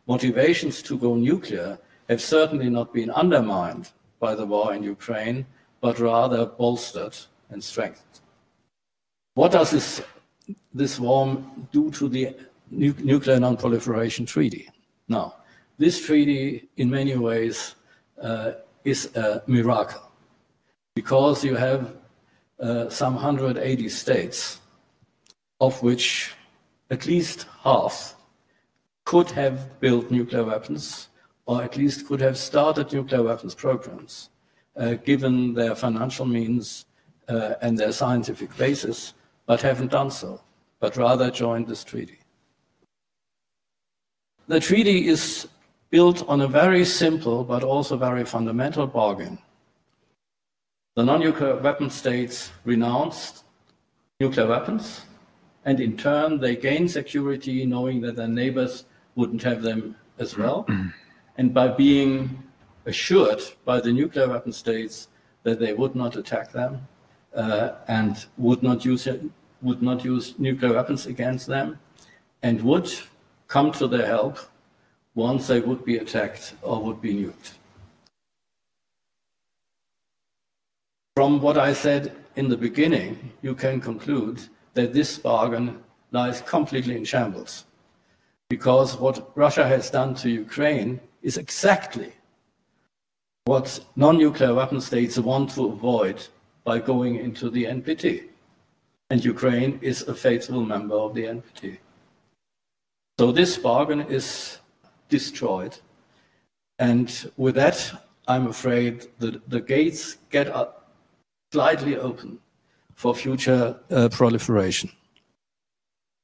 motivations 0.07 0.81
to 0.87 0.97
go 0.97 1.15
nuclear 1.15 1.79
have 2.09 2.21
certainly 2.21 2.69
not 2.69 2.93
been 2.93 3.11
undermined 3.11 3.89
by 4.19 4.35
the 4.35 4.45
war 4.45 4.73
in 4.73 4.83
Ukraine, 4.83 5.45
but 5.81 5.99
rather 5.99 6.45
bolstered 6.45 7.15
and 7.49 7.63
strengthened. 7.63 8.19
What 9.33 9.51
does 9.51 9.71
this, 9.71 10.01
this 10.73 10.99
war 10.99 11.41
do 11.71 11.89
to 11.91 12.09
the 12.09 12.35
nu 12.71 12.93
Nuclear 12.99 13.39
Non-Proliferation 13.39 14.25
Treaty? 14.25 14.69
Now, 15.07 15.35
this 15.77 16.05
treaty, 16.05 16.69
in 16.77 16.89
many 16.89 17.15
ways, 17.15 17.75
uh, 18.21 18.51
is 18.83 19.15
a 19.15 19.41
miracle 19.47 20.01
because 20.95 21.43
you 21.43 21.55
have 21.55 21.93
uh, 22.59 22.89
some 22.89 23.15
180 23.15 23.89
states, 23.89 24.59
of 25.61 25.81
which 25.81 26.33
at 26.91 27.05
least 27.05 27.45
half 27.63 28.15
could 29.05 29.31
have 29.31 29.79
built 29.79 30.11
nuclear 30.11 30.43
weapons 30.43 31.08
or 31.49 31.63
at 31.63 31.75
least 31.75 32.05
could 32.05 32.21
have 32.21 32.37
started 32.37 32.93
nuclear 32.93 33.23
weapons 33.23 33.55
programs, 33.55 34.29
uh, 34.77 34.93
given 35.03 35.51
their 35.55 35.73
financial 35.73 36.23
means 36.23 36.85
uh, 37.27 37.55
and 37.63 37.75
their 37.75 37.91
scientific 37.91 38.55
basis, 38.55 39.15
but 39.47 39.59
haven't 39.59 39.89
done 39.89 40.11
so, 40.11 40.39
but 40.79 40.95
rather 40.95 41.31
joined 41.31 41.65
this 41.65 41.83
treaty. 41.83 42.19
The 44.47 44.59
treaty 44.59 45.07
is 45.07 45.47
built 45.89 46.23
on 46.29 46.41
a 46.41 46.47
very 46.47 46.85
simple 46.85 47.43
but 47.43 47.63
also 47.63 47.97
very 47.97 48.25
fundamental 48.25 48.85
bargain. 48.85 49.39
The 50.95 51.03
non 51.03 51.19
nuclear 51.19 51.55
weapon 51.55 51.89
states 51.89 52.51
renounced 52.63 53.43
nuclear 54.19 54.45
weapons, 54.45 55.01
and 55.65 55.79
in 55.79 55.97
turn, 55.97 56.39
they 56.39 56.55
gain 56.55 56.87
security 56.87 57.65
knowing 57.65 58.01
that 58.01 58.15
their 58.17 58.27
neighbors 58.27 58.85
wouldn't 59.15 59.41
have 59.41 59.63
them 59.63 59.95
as 60.19 60.37
well. 60.37 60.67
and 61.37 61.53
by 61.53 61.67
being 61.67 62.43
assured 62.85 63.41
by 63.65 63.79
the 63.79 63.91
nuclear 63.91 64.27
weapon 64.27 64.51
states 64.51 65.07
that 65.43 65.59
they 65.59 65.73
would 65.73 65.95
not 65.95 66.15
attack 66.15 66.51
them 66.51 66.87
uh, 67.35 67.71
and 67.87 68.25
would 68.37 68.63
not 68.63 68.83
use 68.85 69.07
would 69.61 69.81
not 69.81 70.05
use 70.05 70.35
nuclear 70.39 70.73
weapons 70.73 71.05
against 71.05 71.47
them 71.47 71.77
and 72.41 72.61
would 72.61 72.89
come 73.47 73.71
to 73.71 73.87
their 73.87 74.05
help 74.05 74.37
once 75.15 75.47
they 75.47 75.59
would 75.59 75.83
be 75.83 75.97
attacked 75.97 76.53
or 76.61 76.81
would 76.81 77.01
be 77.01 77.13
nuked. 77.13 77.51
From 81.15 81.41
what 81.41 81.57
I 81.57 81.73
said 81.73 82.15
in 82.37 82.47
the 82.47 82.55
beginning, 82.55 83.33
you 83.41 83.53
can 83.53 83.81
conclude 83.81 84.39
that 84.75 84.93
this 84.93 85.17
bargain 85.17 85.83
lies 86.11 86.41
completely 86.41 86.95
in 86.95 87.03
shambles. 87.03 87.65
Because 88.49 88.95
what 88.95 89.29
Russia 89.35 89.67
has 89.67 89.89
done 89.89 90.15
to 90.15 90.29
Ukraine 90.29 91.01
is 91.21 91.37
exactly 91.37 92.13
what 93.45 93.79
non 93.95 94.17
nuclear 94.17 94.53
weapon 94.53 94.81
states 94.81 95.17
want 95.17 95.49
to 95.51 95.65
avoid 95.65 96.27
by 96.63 96.79
going 96.79 97.15
into 97.15 97.49
the 97.49 97.65
NPT. 97.65 98.25
And 99.09 99.25
Ukraine 99.25 99.79
is 99.81 100.03
a 100.03 100.13
faithful 100.13 100.63
member 100.63 100.95
of 100.95 101.15
the 101.15 101.23
NPT. 101.23 101.77
So 103.19 103.31
this 103.31 103.57
bargain 103.57 104.01
is 104.01 104.59
destroyed. 105.09 105.75
And 106.77 107.09
with 107.35 107.55
that, 107.55 107.77
I'm 108.27 108.47
afraid 108.47 109.07
that 109.17 109.49
the 109.49 109.59
gates 109.59 110.17
get 110.29 110.47
slightly 111.51 111.97
open 111.97 112.39
for 112.93 113.15
future 113.15 113.79
uh, 113.89 114.09
proliferation. 114.09 114.91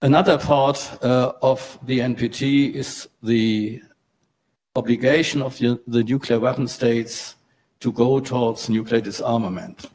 Another 0.02 0.38
part 0.38 0.78
uh, 1.02 1.32
of 1.42 1.80
the 1.84 2.00
NPT 2.00 2.74
is 2.74 3.10
the 3.24 3.82
obligation 4.76 5.42
of 5.42 5.58
the, 5.58 5.80
the, 5.88 6.04
nuclear 6.04 6.40
weapon 6.40 6.68
states 6.68 7.36
to 7.80 7.92
go 7.92 8.20
towards 8.20 8.70
nuclear 8.70 9.02
disarmament. 9.02 9.90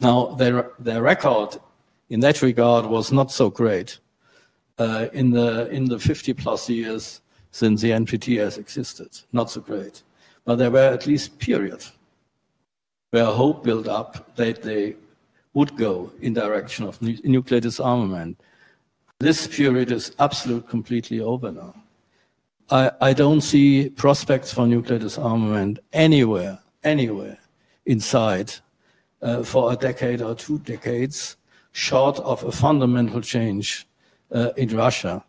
Now, 0.00 0.34
their, 0.34 0.70
their 0.78 1.02
record 1.02 1.56
in 2.10 2.20
that 2.20 2.42
regard 2.42 2.86
was 2.86 3.12
not 3.12 3.30
so 3.30 3.50
great 3.50 3.98
uh, 4.78 5.08
in, 5.12 5.30
the, 5.30 5.68
in 5.70 5.86
the 5.86 5.98
50 5.98 6.34
plus 6.34 6.68
years 6.68 7.20
since 7.50 7.80
the 7.80 7.90
NPT 7.90 8.38
has 8.38 8.58
existed. 8.58 9.18
Not 9.32 9.50
so 9.50 9.60
great. 9.60 10.02
But 10.44 10.56
there 10.56 10.70
were 10.70 10.78
at 10.78 11.06
least 11.06 11.38
periods 11.38 11.92
where 13.10 13.24
hope 13.24 13.64
built 13.64 13.88
up 13.88 14.34
that 14.36 14.62
they 14.62 14.96
would 15.54 15.76
go 15.76 16.12
in 16.20 16.34
direction 16.34 16.86
of 16.86 17.00
nu 17.00 17.16
nuclear 17.24 17.60
disarmament. 17.60 18.38
This 19.18 19.46
period 19.46 19.90
is 19.90 20.14
absolutely 20.18 20.68
completely 20.68 21.20
over 21.20 21.50
now. 21.50 21.74
I, 22.70 22.90
I 23.00 23.12
don't 23.14 23.40
see 23.40 23.88
prospects 23.88 24.52
for 24.52 24.66
nuclear 24.66 24.98
disarmament 24.98 25.78
anywhere, 25.92 26.58
anywhere 26.84 27.38
inside 27.86 28.52
uh, 29.22 29.42
for 29.42 29.72
a 29.72 29.76
decade 29.76 30.20
or 30.20 30.34
two 30.34 30.58
decades, 30.60 31.36
short 31.72 32.18
of 32.18 32.44
a 32.44 32.52
fundamental 32.52 33.22
change 33.22 33.86
uh, 34.32 34.50
in 34.56 34.76
Russia, 34.76 35.24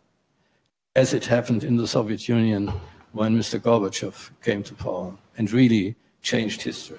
as 0.94 1.14
it 1.14 1.24
happened 1.24 1.64
in 1.64 1.76
the 1.76 1.86
Soviet 1.86 2.28
Union 2.28 2.72
when 3.12 3.38
Mr. 3.38 3.58
Gorbachev 3.58 4.30
came 4.42 4.62
to 4.62 4.74
power 4.74 5.16
and 5.38 5.50
really 5.50 5.96
changed 6.22 6.62
history. 6.62 6.98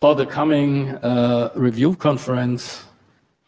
For 0.00 0.14
the 0.14 0.26
coming 0.26 0.90
uh, 0.96 1.50
review 1.54 1.94
conference, 1.94 2.84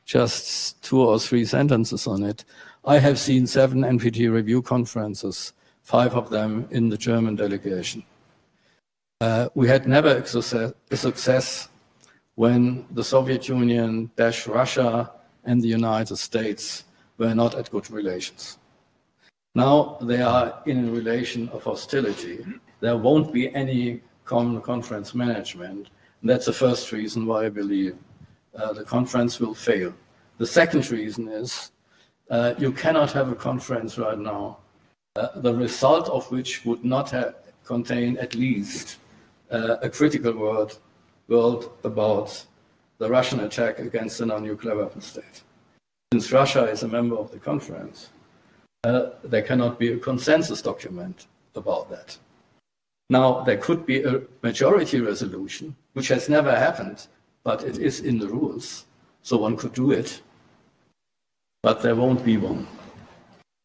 just 0.05 0.83
two 0.83 1.01
or 1.01 1.21
three 1.21 1.45
sentences 1.45 2.07
on 2.09 2.25
it. 2.25 2.45
I 2.85 2.99
have 2.99 3.19
seen 3.19 3.47
seven 3.47 3.83
NPT 3.83 4.33
review 4.33 4.63
conferences, 4.63 5.53
five 5.83 6.15
of 6.15 6.31
them 6.31 6.67
in 6.71 6.89
the 6.89 6.97
German 6.97 7.37
delegation. 7.37 8.03
Uh, 9.21 9.51
we 9.55 9.69
had 9.69 9.87
never 9.87 10.09
a 10.09 10.27
success, 10.27 10.73
a 10.91 10.97
success 10.97 11.69
when 12.37 12.87
the 12.93 13.05
Soviet 13.05 13.49
Union, 13.49 14.11
dash 14.17 14.47
Russia, 14.47 15.13
and 15.45 15.61
the 15.61 15.69
United 15.69 16.17
States 16.17 16.85
were 17.19 17.35
not 17.35 17.55
at 17.55 17.71
good 17.71 17.91
relations. 17.91 18.57
Now 19.55 19.99
they 20.01 20.23
are 20.23 20.63
in 20.65 20.89
a 20.89 20.91
relation 20.91 21.51
of 21.51 21.65
hostility. 21.65 22.47
There 22.81 22.97
won't 22.97 23.31
be 23.31 23.55
any 23.55 24.01
common 24.25 24.63
conference 24.63 25.15
management. 25.15 25.91
And 26.23 26.31
that's 26.31 26.47
the 26.47 26.55
first 26.55 26.93
reason 26.93 27.27
why 27.27 27.45
I 27.45 27.51
believe 27.51 27.97
uh, 28.57 28.73
the 28.73 28.85
conference 28.85 29.39
will 29.39 29.55
fail. 29.55 29.93
The 30.39 30.47
second 30.47 30.91
reason 30.91 31.29
is 31.29 31.73
uh, 32.31 32.55
you 32.59 32.73
cannot 32.73 33.13
have 33.13 33.31
a 33.31 33.35
conference 33.35 33.99
right 33.99 34.19
now, 34.19 34.59
uh, 35.17 35.29
the 35.37 35.55
result 35.55 36.09
of 36.09 36.31
which 36.31 36.65
would 36.65 36.85
not 36.85 37.13
contain 37.65 38.17
at 38.19 38.35
least 38.35 38.99
uh, 39.51 39.77
a 39.83 39.91
critical 39.91 40.33
word, 40.33 40.75
about 41.85 42.45
the 42.99 43.09
Russian 43.09 43.41
attack 43.41 43.79
against 43.79 44.21
a 44.21 44.27
non-nuclear 44.27 44.77
weapon 44.77 45.01
state. 45.01 45.43
Since 46.13 46.33
Russia 46.33 46.65
is 46.65 46.83
a 46.83 46.89
member 46.89 47.17
of 47.17 47.31
the 47.31 47.39
conference, 47.39 48.11
uh, 48.83 49.11
there 49.23 49.43
cannot 49.43 49.79
be 49.79 49.93
a 49.93 49.99
consensus 49.99 50.61
document 50.61 51.29
about 51.55 51.89
that. 51.91 52.19
Now, 53.11 53.43
there 53.43 53.59
could 53.59 53.87
be 53.87 54.03
a 54.03 54.23
majority 54.43 55.01
resolution, 55.01 55.77
which 55.93 56.09
has 56.09 56.29
never 56.29 56.55
happened, 56.55 57.07
but 57.45 57.63
it 57.63 57.79
is 57.79 58.01
in 58.01 58.19
the 58.19 58.29
rules, 58.29 58.87
so 59.23 59.37
one 59.37 59.57
could 59.57 59.73
do 59.73 59.93
it. 59.93 60.21
But 61.63 61.83
there 61.83 61.95
won't 61.95 62.25
be 62.25 62.39
one, 62.39 62.67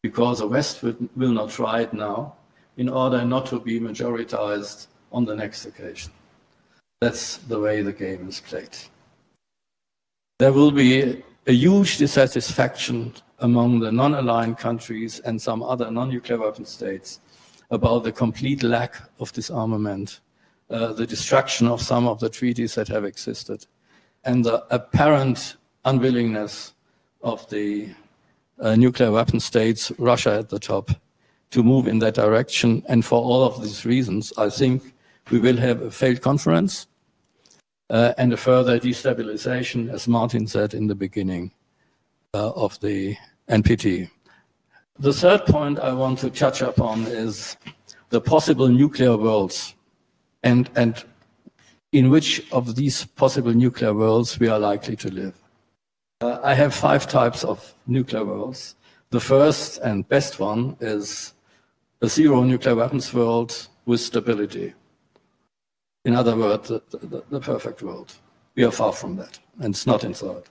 because 0.02 0.40
the 0.40 0.46
West 0.46 0.82
will 0.82 1.32
not 1.32 1.50
try 1.50 1.80
it 1.80 1.94
now 1.94 2.36
in 2.76 2.88
order 2.90 3.24
not 3.24 3.46
to 3.46 3.58
be 3.58 3.80
majoritized 3.80 4.88
on 5.12 5.24
the 5.24 5.34
next 5.34 5.64
occasion. 5.64 6.12
That's 7.00 7.38
the 7.38 7.58
way 7.58 7.82
the 7.82 7.92
game 7.92 8.28
is 8.28 8.40
played. 8.40 8.76
There 10.38 10.52
will 10.52 10.70
be 10.70 11.22
a 11.46 11.52
huge 11.52 11.96
dissatisfaction 11.96 13.14
among 13.38 13.80
the 13.80 13.92
non-aligned 13.92 14.58
countries 14.58 15.20
and 15.20 15.40
some 15.40 15.62
other 15.62 15.90
non-nuclear 15.90 16.38
weapon 16.38 16.66
states 16.66 17.20
about 17.70 18.04
the 18.04 18.12
complete 18.12 18.62
lack 18.62 18.96
of 19.20 19.32
disarmament, 19.32 20.20
uh, 20.68 20.92
the 20.92 21.06
destruction 21.06 21.66
of 21.66 21.80
some 21.80 22.06
of 22.06 22.20
the 22.20 22.28
treaties 22.28 22.74
that 22.74 22.88
have 22.88 23.04
existed, 23.04 23.66
and 24.24 24.44
the 24.44 24.64
apparent 24.70 25.56
unwillingness 25.84 26.74
of 27.26 27.48
the 27.50 27.88
uh, 28.60 28.76
nuclear 28.76 29.10
weapon 29.10 29.40
states, 29.40 29.92
Russia 29.98 30.38
at 30.38 30.48
the 30.48 30.58
top, 30.58 30.90
to 31.50 31.62
move 31.62 31.88
in 31.88 31.98
that 31.98 32.14
direction. 32.14 32.82
And 32.88 33.04
for 33.04 33.20
all 33.20 33.42
of 33.42 33.60
these 33.60 33.84
reasons, 33.84 34.32
I 34.38 34.48
think 34.48 34.94
we 35.30 35.40
will 35.40 35.56
have 35.56 35.82
a 35.82 35.90
failed 35.90 36.22
conference 36.22 36.86
uh, 37.90 38.12
and 38.16 38.32
a 38.32 38.36
further 38.36 38.78
destabilization, 38.78 39.92
as 39.92 40.06
Martin 40.06 40.46
said 40.46 40.72
in 40.72 40.86
the 40.86 40.94
beginning 40.94 41.52
uh, 42.32 42.50
of 42.50 42.78
the 42.80 43.16
NPT. 43.50 44.08
The 44.98 45.12
third 45.12 45.44
point 45.46 45.78
I 45.80 45.92
want 45.92 46.20
to 46.20 46.30
touch 46.30 46.62
upon 46.62 47.06
is 47.06 47.56
the 48.10 48.20
possible 48.20 48.68
nuclear 48.68 49.16
worlds 49.16 49.74
and, 50.42 50.70
and 50.76 51.04
in 51.92 52.08
which 52.08 52.50
of 52.52 52.76
these 52.76 53.04
possible 53.04 53.52
nuclear 53.52 53.92
worlds 53.92 54.38
we 54.38 54.48
are 54.48 54.58
likely 54.58 54.96
to 54.96 55.10
live. 55.10 55.34
Uh, 56.22 56.38
I 56.42 56.54
have 56.54 56.74
five 56.74 57.06
types 57.06 57.44
of 57.44 57.74
nuclear 57.86 58.24
worlds. 58.24 58.74
The 59.10 59.20
first 59.20 59.78
and 59.78 60.08
best 60.08 60.40
one 60.40 60.76
is 60.80 61.34
a 62.00 62.08
zero 62.08 62.42
nuclear 62.42 62.74
weapons 62.74 63.12
world 63.12 63.68
with 63.84 64.00
stability. 64.00 64.72
In 66.06 66.14
other 66.14 66.34
words, 66.34 66.68
the, 66.68 66.82
the, 66.90 67.22
the 67.28 67.40
perfect 67.40 67.82
world. 67.82 68.14
We 68.54 68.64
are 68.64 68.70
far 68.70 68.94
from 68.94 69.16
that, 69.16 69.38
and 69.60 69.74
it's 69.74 69.86
not 69.86 70.04
inside. 70.04 70.44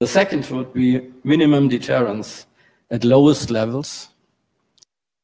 The 0.00 0.06
second 0.06 0.44
would 0.50 0.74
be 0.74 1.10
minimum 1.24 1.68
deterrence 1.68 2.46
at 2.90 3.02
lowest 3.02 3.50
levels 3.50 4.10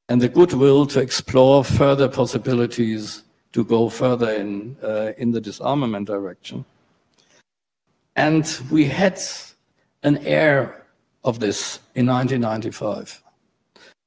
and 0.08 0.18
the 0.18 0.30
goodwill 0.30 0.86
to 0.86 1.00
explore 1.00 1.62
further 1.62 2.08
possibilities 2.08 3.24
to 3.52 3.64
go 3.64 3.90
further 3.90 4.30
in, 4.30 4.78
uh, 4.82 5.12
in 5.18 5.30
the 5.30 5.42
disarmament 5.42 6.06
direction. 6.06 6.64
And 8.16 8.58
we 8.70 8.84
had 8.84 9.20
an 10.02 10.18
air 10.18 10.86
of 11.24 11.40
this 11.40 11.78
in 11.94 12.06
1995 12.06 13.22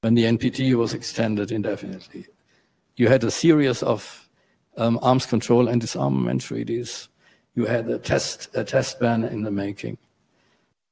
when 0.01 0.13
the 0.13 0.24
NPT 0.24 0.75
was 0.75 0.93
extended 0.93 1.51
indefinitely. 1.51 2.27
You 2.97 3.07
had 3.07 3.24
a 3.24 3.31
series 3.31 3.81
of 3.81 4.29
um, 4.77 5.00
arms 5.01 5.25
control 5.25 5.67
and 5.67 5.81
disarmament 5.81 6.41
treaties. 6.41 7.10
You 7.56 7.65
had 7.65 7.89
a 7.89 7.97
test, 7.97 8.49
a 8.53 8.63
test 8.63 8.99
ban 8.99 9.23
in 9.23 9.41
the 9.41 9.51
making. 9.51 9.97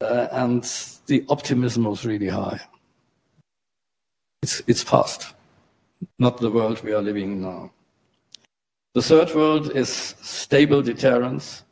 Uh, 0.01 0.27
and 0.31 0.63
the 1.05 1.23
optimism 1.29 1.83
was 1.83 2.05
really 2.05 2.27
high. 2.27 2.59
It's, 4.41 4.61
it's 4.67 4.83
past, 4.83 5.33
not 6.19 6.39
the 6.39 6.49
world 6.49 6.83
we 6.83 6.93
are 6.93 7.01
living 7.01 7.33
in 7.33 7.41
now. 7.41 7.71
The 8.93 9.01
third 9.01 9.33
world 9.33 9.75
is 9.75 9.89
stable 9.89 10.81
deterrence 10.81 11.63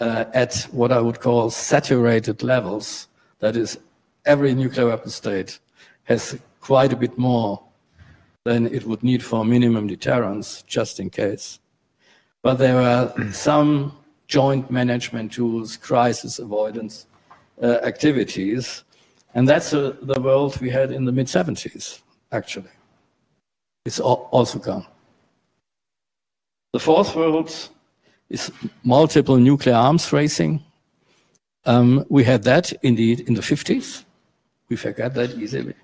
at 0.00 0.66
what 0.70 0.92
I 0.92 1.00
would 1.00 1.20
call 1.20 1.50
saturated 1.50 2.42
levels. 2.42 3.08
That 3.40 3.56
is, 3.56 3.78
every 4.24 4.54
nuclear 4.54 4.86
weapon 4.86 5.10
state 5.10 5.58
has 6.04 6.38
quite 6.60 6.92
a 6.92 6.96
bit 6.96 7.18
more 7.18 7.62
than 8.44 8.66
it 8.66 8.84
would 8.84 9.02
need 9.02 9.22
for 9.22 9.44
minimum 9.44 9.86
deterrence, 9.86 10.62
just 10.62 11.00
in 11.00 11.10
case. 11.10 11.58
But 12.42 12.54
there 12.54 12.80
are 12.80 13.12
some 13.32 13.96
joint 14.26 14.70
management 14.70 15.32
tools, 15.32 15.76
crisis 15.76 16.38
avoidance 16.38 17.06
uh, 17.62 17.78
activities, 17.82 18.84
and 19.34 19.48
that's 19.48 19.74
uh, 19.74 19.96
the 20.02 20.20
world 20.20 20.60
we 20.60 20.70
had 20.70 20.90
in 20.92 21.04
the 21.04 21.12
mid 21.12 21.26
70s, 21.26 22.00
actually. 22.32 22.70
It's 23.84 24.00
also 24.00 24.58
gone. 24.58 24.86
The 26.72 26.80
fourth 26.80 27.14
world 27.16 27.70
is 28.30 28.50
multiple 28.84 29.36
nuclear 29.36 29.74
arms 29.74 30.12
racing. 30.12 30.62
Um, 31.64 32.04
we 32.08 32.24
had 32.24 32.42
that 32.44 32.72
indeed 32.82 33.20
in 33.20 33.34
the 33.34 33.42
50s. 33.42 34.04
We 34.68 34.76
forget 34.76 35.14
that 35.14 35.30
easily 35.30 35.74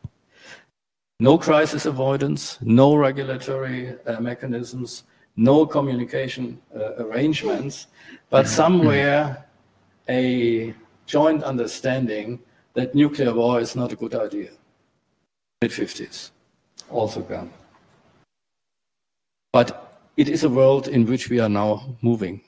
no 1.20 1.38
crisis 1.38 1.87
avoidance, 1.87 2.59
no 2.61 2.96
regulatory 2.96 3.94
uh, 4.07 4.20
mechanisms, 4.20 5.04
no 5.37 5.66
communication 5.66 6.61
uh, 6.74 6.94
arrangements, 7.04 7.87
but 8.30 8.46
somewhere 8.46 9.46
a 10.09 10.74
joint 11.07 11.42
understanding 11.42 12.40
that 12.74 12.94
nuclear 12.94 13.33
war 13.33 13.61
is 13.61 13.76
not 13.76 13.92
a 13.92 13.96
good 13.96 14.14
idea. 14.14 14.50
Mid 15.62 15.70
50s, 15.70 16.30
also 16.90 17.20
gone. 17.20 17.50
But 19.52 19.84
it 20.16 20.29
is 20.29 20.44
a 20.44 20.48
world 20.48 20.88
in 20.88 21.07
which 21.07 21.29
we 21.29 21.40
are 21.40 21.48
now 21.48 21.96
moving, 22.03 22.40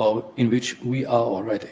or 0.00 0.24
in 0.36 0.50
which 0.50 0.80
we 0.80 1.04
are 1.04 1.26
already. 1.36 1.70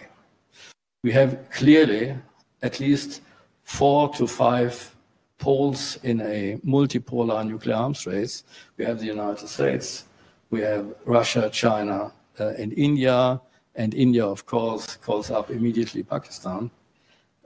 We 1.03 1.13
have 1.13 1.51
clearly 1.51 2.17
at 2.63 2.79
least 2.81 3.23
four 3.65 4.09
to 4.11 4.27
five 4.27 4.95
poles 5.39 5.99
in 6.03 6.21
a 6.21 6.59
multipolar 6.65 7.47
nuclear 7.47 7.77
arms 7.77 8.07
race. 8.07 8.45
We 8.77 8.85
have 8.85 9.01
the 9.01 9.07
United 9.07 9.49
States, 9.49 10.05
we 10.51 10.61
have 10.61 10.87
Russia, 11.05 11.49
China, 11.51 12.13
uh, 12.39 12.49
and 12.59 12.73
India, 12.75 13.41
and 13.75 13.95
India, 13.95 14.27
of 14.27 14.47
course, 14.47 14.97
calls 14.97 15.31
up 15.31 15.51
immediately 15.51 16.03
Pakistan, 16.03 16.71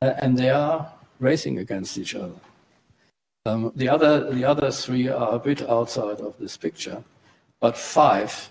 uh, 0.03 0.15
and 0.19 0.37
they 0.37 0.51
are 0.51 0.91
racing 1.21 1.59
against 1.59 1.97
each 1.97 2.15
other. 2.15 2.41
Um, 3.47 3.73
the, 3.77 3.89
other, 3.89 4.33
the 4.33 4.45
other 4.45 4.71
three 4.71 5.09
are 5.09 5.35
a 5.35 5.39
bit 5.39 5.63
outside 5.69 6.21
of 6.21 6.37
this 6.39 6.57
picture, 6.57 7.05
but 7.65 7.79
five, 7.79 8.51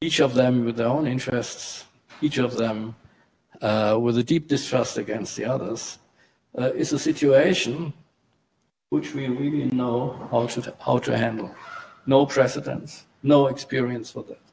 each 0.00 0.18
of 0.18 0.34
them 0.34 0.64
with 0.64 0.76
their 0.78 0.88
own 0.88 1.06
interests, 1.06 1.84
each 2.20 2.38
of 2.38 2.56
them 2.56 2.96
uh, 3.62 3.96
with 4.02 4.18
a 4.18 4.22
deep 4.24 4.48
distrust 4.48 4.98
against 4.98 5.36
the 5.36 5.44
others, 5.44 6.00
uh, 6.58 6.72
is 6.72 6.92
a 6.92 6.98
situation 6.98 7.92
which 8.90 9.14
we 9.14 9.28
really 9.28 9.66
know 9.70 10.28
how 10.32 10.44
to, 10.44 10.74
how 10.80 10.98
to 10.98 11.16
handle. 11.16 11.54
No 12.04 12.26
precedents, 12.26 13.04
no 13.22 13.46
experience 13.46 14.10
for 14.10 14.24
that. 14.24 14.44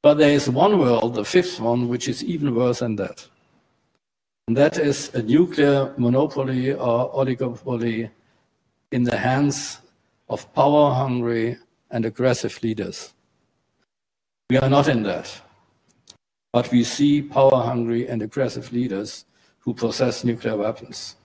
But 0.00 0.14
there 0.18 0.30
is 0.30 0.48
one 0.48 0.78
world, 0.78 1.16
the 1.16 1.24
fifth 1.24 1.58
one, 1.58 1.88
which 1.88 2.06
is 2.06 2.22
even 2.22 2.54
worse 2.54 2.78
than 2.78 2.94
that. 2.94 3.26
And 4.46 4.56
that 4.56 4.78
is 4.78 5.12
a 5.14 5.22
nuclear 5.22 5.92
monopoly 5.96 6.74
or 6.74 7.10
oligopoly 7.12 8.08
in 8.92 9.02
the 9.02 9.18
hands 9.18 9.80
of 10.28 10.46
power 10.54 10.94
hungry 10.94 11.58
and 11.90 12.04
aggressive 12.04 12.62
leaders. 12.62 13.12
We 14.50 14.58
are 14.58 14.68
not 14.68 14.88
in 14.88 15.02
that. 15.04 15.40
But 16.52 16.70
we 16.70 16.84
see 16.84 17.20
power 17.20 17.62
hungry 17.62 18.06
and 18.06 18.22
aggressive 18.22 18.72
leaders 18.72 19.24
who 19.58 19.74
possess 19.74 20.22
nuclear 20.22 20.56
weapons. 20.56 21.16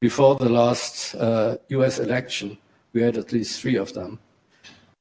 Before 0.00 0.36
the 0.36 0.48
last 0.48 1.14
uh, 1.16 1.56
US 1.68 1.98
election, 1.98 2.58
we 2.92 3.02
had 3.02 3.16
at 3.16 3.32
least 3.32 3.60
three 3.60 3.76
of 3.76 3.92
them. 3.92 4.18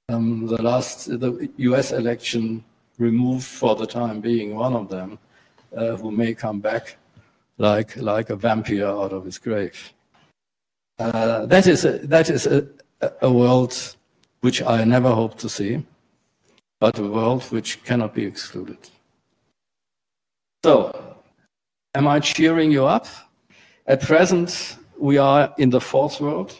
Um, 0.09 0.47
the 0.47 0.61
last, 0.61 1.07
the 1.19 1.49
US 1.57 1.91
election 1.91 2.63
removed 2.97 3.45
for 3.45 3.75
the 3.75 3.85
time 3.85 4.21
being 4.21 4.55
one 4.55 4.73
of 4.73 4.89
them, 4.89 5.19
uh, 5.75 5.95
who 5.95 6.11
may 6.11 6.33
come 6.33 6.59
back 6.59 6.97
like, 7.57 7.95
like 7.97 8.29
a 8.29 8.35
vampire 8.35 8.87
out 8.87 9.13
of 9.13 9.25
his 9.25 9.37
grave. 9.37 9.93
Uh, 10.97 11.45
that 11.45 11.67
is, 11.67 11.85
a, 11.85 11.99
that 11.99 12.29
is 12.29 12.47
a, 12.47 12.67
a 13.21 13.31
world 13.31 13.95
which 14.41 14.61
I 14.61 14.83
never 14.83 15.09
hope 15.09 15.37
to 15.39 15.49
see, 15.49 15.83
but 16.79 16.99
a 16.99 17.03
world 17.03 17.43
which 17.51 17.83
cannot 17.83 18.13
be 18.13 18.25
excluded. 18.25 18.77
So, 20.63 21.15
am 21.95 22.07
I 22.07 22.19
cheering 22.19 22.71
you 22.71 22.85
up? 22.85 23.07
At 23.87 24.01
present, 24.01 24.77
we 24.97 25.17
are 25.17 25.53
in 25.57 25.69
the 25.69 25.81
fourth 25.81 26.19
world. 26.19 26.59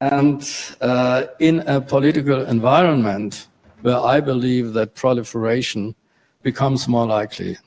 And 0.00 0.48
uh, 0.80 1.26
in 1.38 1.60
a 1.60 1.80
political 1.80 2.46
environment 2.46 3.46
where 3.82 3.98
I 3.98 4.20
believe 4.20 4.72
that 4.72 4.94
proliferation 4.94 5.94
becomes 6.42 6.88
more 6.88 7.06
likely. 7.06 7.58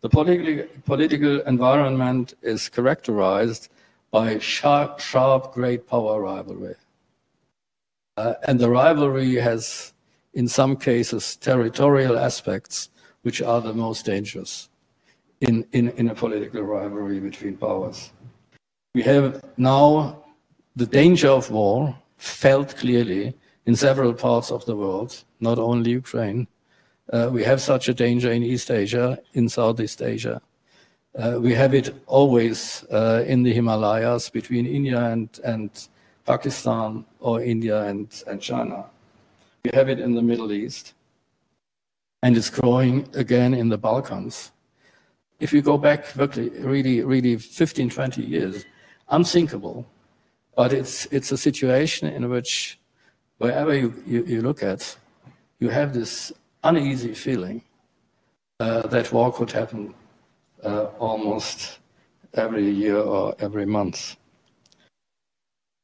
The 0.00 0.08
political, 0.08 0.64
political 0.84 1.40
environment 1.40 2.34
is 2.42 2.68
characterized 2.68 3.68
by 4.10 4.38
sharp, 4.38 5.00
sharp 5.00 5.52
great 5.52 5.86
power 5.86 6.20
rivalry. 6.20 6.76
Uh, 8.18 8.34
and 8.48 8.58
the 8.58 8.68
rivalry 8.68 9.36
has, 9.36 9.92
in 10.34 10.48
some 10.48 10.74
cases, 10.76 11.36
territorial 11.36 12.18
aspects, 12.18 12.90
which 13.22 13.40
are 13.40 13.60
the 13.60 13.72
most 13.72 14.04
dangerous 14.04 14.68
in, 15.40 15.64
in, 15.70 15.90
in 15.90 16.08
a 16.08 16.16
political 16.16 16.62
rivalry 16.62 17.20
between 17.20 17.56
powers. 17.56 18.10
We 18.92 19.02
have 19.02 19.44
now 19.56 20.24
the 20.74 20.86
danger 20.86 21.28
of 21.28 21.48
war 21.52 21.96
felt 22.16 22.76
clearly 22.76 23.34
in 23.66 23.76
several 23.76 24.12
parts 24.12 24.50
of 24.50 24.64
the 24.64 24.74
world, 24.74 25.22
not 25.38 25.60
only 25.60 25.92
Ukraine. 25.92 26.48
Uh, 27.12 27.28
we 27.32 27.44
have 27.44 27.60
such 27.60 27.88
a 27.88 27.94
danger 27.94 28.32
in 28.32 28.42
East 28.42 28.68
Asia, 28.68 29.20
in 29.34 29.48
Southeast 29.48 30.02
Asia. 30.02 30.42
Uh, 31.16 31.38
we 31.40 31.54
have 31.54 31.72
it 31.72 31.94
always 32.06 32.84
uh, 32.90 33.22
in 33.28 33.44
the 33.44 33.52
Himalayas 33.52 34.28
between 34.28 34.66
India 34.66 34.98
and, 34.98 35.28
and 35.44 35.70
Pakistan 36.28 37.06
or 37.20 37.40
India 37.40 37.82
and, 37.84 38.06
and 38.26 38.38
China. 38.40 38.84
We 39.64 39.70
have 39.72 39.88
it 39.88 39.98
in 39.98 40.14
the 40.14 40.22
Middle 40.22 40.52
East. 40.52 40.92
And 42.22 42.36
it's 42.36 42.50
growing 42.50 43.08
again 43.14 43.54
in 43.54 43.68
the 43.70 43.78
Balkans. 43.78 44.52
If 45.40 45.52
you 45.54 45.62
go 45.62 45.78
back 45.78 46.00
really, 46.16 46.50
really, 46.50 47.02
really 47.02 47.36
15, 47.38 47.88
20 47.88 48.22
years, 48.22 48.64
unthinkable. 49.08 49.86
But 50.54 50.72
it's, 50.72 51.06
it's 51.06 51.32
a 51.32 51.38
situation 51.38 52.08
in 52.08 52.28
which 52.28 52.78
wherever 53.38 53.74
you, 53.74 53.94
you, 54.04 54.24
you 54.24 54.42
look 54.42 54.62
at, 54.62 54.82
you 55.60 55.70
have 55.70 55.94
this 55.94 56.32
uneasy 56.62 57.14
feeling 57.14 57.62
uh, 58.60 58.82
that 58.88 59.12
war 59.12 59.32
could 59.32 59.52
happen 59.52 59.94
uh, 60.64 60.86
almost 60.98 61.78
every 62.34 62.68
year 62.68 62.98
or 62.98 63.34
every 63.38 63.64
month. 63.64 64.16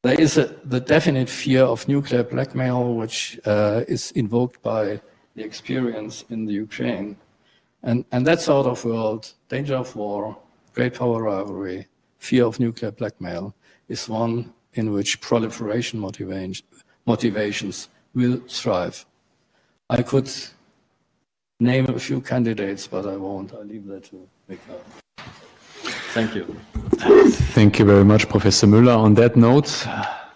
There 0.04 0.20
is 0.20 0.36
a, 0.36 0.54
the 0.66 0.80
definite 0.80 1.30
fear 1.30 1.62
of 1.62 1.88
nuclear 1.88 2.24
blackmail, 2.24 2.94
which 2.94 3.40
uh, 3.46 3.84
is 3.88 4.10
invoked 4.10 4.60
by 4.60 5.00
the 5.34 5.42
experience 5.42 6.26
in 6.28 6.44
the 6.44 6.52
Ukraine. 6.52 7.16
And, 7.82 8.04
and 8.12 8.26
that 8.26 8.42
sort 8.42 8.66
of 8.66 8.84
world, 8.84 9.32
danger 9.48 9.76
of 9.76 9.96
war, 9.96 10.36
great 10.74 10.92
power 10.92 11.22
rivalry, 11.22 11.86
fear 12.18 12.44
of 12.44 12.60
nuclear 12.60 12.90
blackmail, 12.90 13.54
is 13.88 14.06
one 14.06 14.52
in 14.74 14.92
which 14.92 15.22
proliferation 15.22 16.00
motivation, 16.00 16.66
motivations 17.06 17.88
will 18.14 18.42
thrive. 18.46 19.06
I 19.88 20.02
could 20.02 20.30
name 21.60 21.86
a 21.88 21.98
few 21.98 22.20
candidates, 22.20 22.86
but 22.86 23.06
I 23.06 23.16
won't. 23.16 23.54
I 23.54 23.62
leave 23.62 23.86
that 23.86 24.04
to 24.10 24.28
Mikhail. 24.48 24.82
Thank 26.14 26.36
you. 26.36 26.44
Thank 27.54 27.80
you 27.80 27.84
very 27.84 28.04
much, 28.04 28.28
Professor 28.28 28.68
Müller. 28.68 28.96
On 28.96 29.14
that 29.14 29.34
note, 29.34 29.84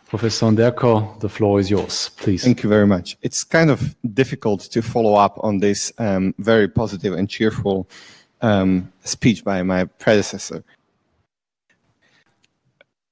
Professor 0.08 0.46
Onderco, 0.46 1.20
the 1.20 1.28
floor 1.28 1.60
is 1.60 1.70
yours, 1.70 2.10
please. 2.16 2.42
Thank 2.42 2.64
you 2.64 2.68
very 2.68 2.84
much. 2.84 3.16
It's 3.22 3.44
kind 3.44 3.70
of 3.70 3.94
difficult 4.12 4.62
to 4.72 4.82
follow 4.82 5.14
up 5.14 5.38
on 5.44 5.60
this 5.60 5.92
um, 5.98 6.34
very 6.38 6.66
positive 6.66 7.12
and 7.14 7.30
cheerful 7.30 7.88
um, 8.42 8.92
speech 9.04 9.44
by 9.44 9.62
my 9.62 9.84
predecessor. 9.84 10.64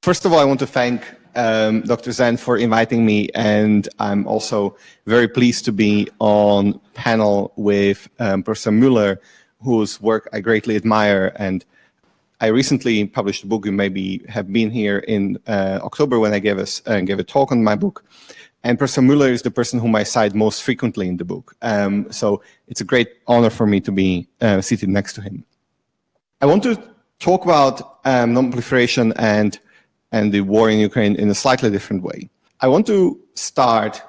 First 0.03 0.25
of 0.25 0.33
all, 0.33 0.41
I 0.41 0.45
want 0.45 0.59
to 0.59 0.67
thank 0.67 1.05
um, 1.37 1.83
Dr. 1.83 2.13
Senn 2.13 2.37
for 2.37 2.59
inviting 2.59 3.07
me, 3.07 3.29
and 3.37 3.89
I'm 4.01 4.27
also 4.27 4.77
very 5.07 5.29
pleased 5.29 5.67
to 5.67 5.73
be 5.73 6.09
on 6.19 6.81
panel 6.95 7.53
with 7.55 8.09
um, 8.19 8.43
Professor 8.43 8.73
Müller, 8.73 9.19
whose 9.63 10.01
work 10.01 10.29
I 10.33 10.41
greatly 10.41 10.75
admire. 10.75 11.33
And 11.37 11.65
I 12.41 12.49
recently 12.49 13.07
published 13.07 13.45
a 13.45 13.47
book. 13.47 13.65
You 13.65 13.73
maybe 13.73 14.23
have 14.29 14.53
been 14.53 14.71
here 14.71 14.99
in 14.99 15.39
uh, 15.47 15.81
October 15.83 16.19
when 16.19 16.35
I 16.35 16.39
gave 16.39 16.59
us 16.59 16.83
uh, 16.87 17.01
gave 17.01 17.19
a 17.19 17.25
talk 17.25 17.51
on 17.51 17.65
my 17.65 17.75
book. 17.75 18.05
And 18.63 18.79
Professor 18.79 19.01
Müller 19.01 19.31
is 19.31 19.43
the 19.43 19.51
person 19.51 19.79
whom 19.79 19.95
I 19.95 20.03
cite 20.03 20.35
most 20.35 20.63
frequently 20.63 21.09
in 21.09 21.17
the 21.17 21.25
book. 21.25 21.55
Um, 21.63 22.11
so 22.11 22.43
it's 22.69 22.81
a 22.81 22.85
great 22.85 23.09
honor 23.27 23.51
for 23.51 23.67
me 23.67 23.81
to 23.81 23.93
be 23.93 24.27
uh, 24.41 24.61
seated 24.61 24.89
next 24.89 25.15
to 25.15 25.23
him. 25.23 25.45
I 26.41 26.47
want 26.47 26.63
to 26.65 26.77
talk 27.21 27.45
about 27.45 28.01
um, 28.05 28.35
non-proliferation 28.35 29.13
and 29.17 29.59
and 30.13 30.33
the 30.33 30.43
war 30.43 30.69
in 30.69 30.79
Ukraine 30.79 31.17
in 31.17 31.31
a 31.31 31.35
slightly 31.35 31.71
different 31.71 32.03
way. 32.03 32.29
I 32.61 32.69
want 32.69 32.87
to 32.87 33.19
start 33.35 34.03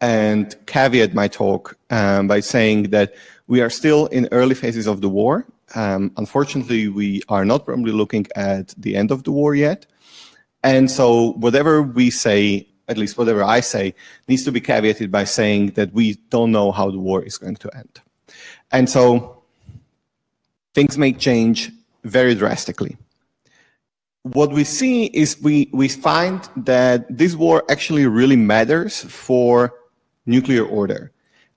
and 0.00 0.54
caveat 0.66 1.14
my 1.14 1.28
talk 1.28 1.76
um, 1.90 2.26
by 2.26 2.40
saying 2.40 2.90
that 2.90 3.14
we 3.46 3.60
are 3.60 3.70
still 3.70 4.06
in 4.06 4.28
early 4.32 4.54
phases 4.54 4.86
of 4.86 5.00
the 5.00 5.08
war. 5.08 5.46
Um, 5.74 6.12
unfortunately, 6.16 6.88
we 6.88 7.22
are 7.28 7.44
not 7.44 7.64
probably 7.64 7.92
looking 7.92 8.26
at 8.36 8.74
the 8.76 8.96
end 8.96 9.10
of 9.10 9.24
the 9.24 9.32
war 9.32 9.54
yet. 9.54 9.86
And 10.62 10.90
so 10.90 11.32
whatever 11.32 11.82
we 11.82 12.10
say, 12.10 12.68
at 12.88 12.98
least 12.98 13.16
whatever 13.16 13.42
I 13.44 13.60
say, 13.60 13.94
needs 14.28 14.44
to 14.44 14.52
be 14.52 14.60
caveated 14.60 15.10
by 15.10 15.24
saying 15.24 15.72
that 15.72 15.92
we 15.92 16.14
don't 16.28 16.52
know 16.52 16.72
how 16.72 16.90
the 16.90 16.98
war 16.98 17.22
is 17.22 17.38
going 17.38 17.56
to 17.56 17.76
end. 17.76 18.00
And 18.72 18.90
so 18.90 19.42
things 20.74 20.98
may 20.98 21.12
change 21.12 21.70
very 22.04 22.34
drastically 22.34 22.96
what 24.22 24.52
we 24.52 24.64
see 24.64 25.06
is 25.06 25.40
we, 25.40 25.70
we 25.72 25.88
find 25.88 26.48
that 26.56 27.06
this 27.08 27.34
war 27.34 27.64
actually 27.70 28.06
really 28.06 28.36
matters 28.36 29.02
for 29.04 29.74
nuclear 30.26 30.64
order. 30.64 31.12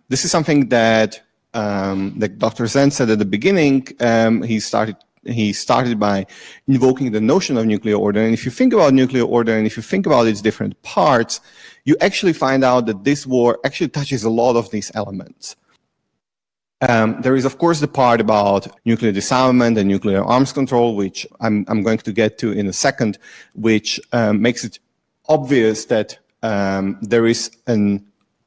This 0.09 0.23
is 0.23 0.31
something 0.31 0.69
that, 0.69 1.21
um, 1.53 2.13
that 2.19 2.39
Dr. 2.39 2.67
Senn 2.67 2.91
said 2.91 3.09
at 3.09 3.19
the 3.19 3.25
beginning. 3.25 3.87
Um, 3.99 4.41
he 4.41 4.59
started 4.59 4.97
he 5.25 5.53
started 5.53 5.99
by 5.99 6.25
invoking 6.67 7.11
the 7.11 7.21
notion 7.21 7.57
of 7.57 7.65
nuclear 7.65 7.95
order. 7.95 8.21
And 8.21 8.33
if 8.33 8.43
you 8.45 8.51
think 8.51 8.73
about 8.73 8.93
nuclear 8.93 9.23
order 9.23 9.55
and 9.55 9.65
if 9.65 9.77
you 9.77 9.83
think 9.83 10.05
about 10.05 10.27
its 10.27 10.41
different 10.41 10.81
parts, 10.81 11.39
you 11.85 11.95
actually 12.01 12.33
find 12.33 12.63
out 12.63 12.85
that 12.87 13.03
this 13.03 13.25
war 13.25 13.59
actually 13.63 13.89
touches 13.89 14.23
a 14.23 14.29
lot 14.29 14.55
of 14.55 14.69
these 14.71 14.91
elements. 14.95 15.55
Um, 16.89 17.21
there 17.21 17.35
is, 17.37 17.45
of 17.45 17.57
course, 17.57 17.79
the 17.79 17.87
part 17.87 18.19
about 18.19 18.67
nuclear 18.83 19.13
disarmament 19.13 19.77
and 19.77 19.87
nuclear 19.87 20.21
arms 20.21 20.51
control, 20.51 20.97
which 20.97 21.25
I'm, 21.39 21.63
I'm 21.69 21.81
going 21.81 21.99
to 21.99 22.11
get 22.11 22.37
to 22.39 22.51
in 22.51 22.67
a 22.67 22.73
second, 22.73 23.17
which 23.55 24.01
um, 24.11 24.41
makes 24.41 24.65
it 24.65 24.79
obvious 25.29 25.85
that 25.85 26.19
um, 26.41 26.97
there 27.01 27.25
is 27.25 27.51
an 27.67 28.05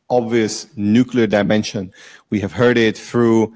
obvious 0.09 0.67
nuclear 0.77 1.27
dimension. 1.27 1.93
We 2.31 2.41
have 2.41 2.53
heard 2.53 2.79
it 2.79 2.97
through, 2.97 3.55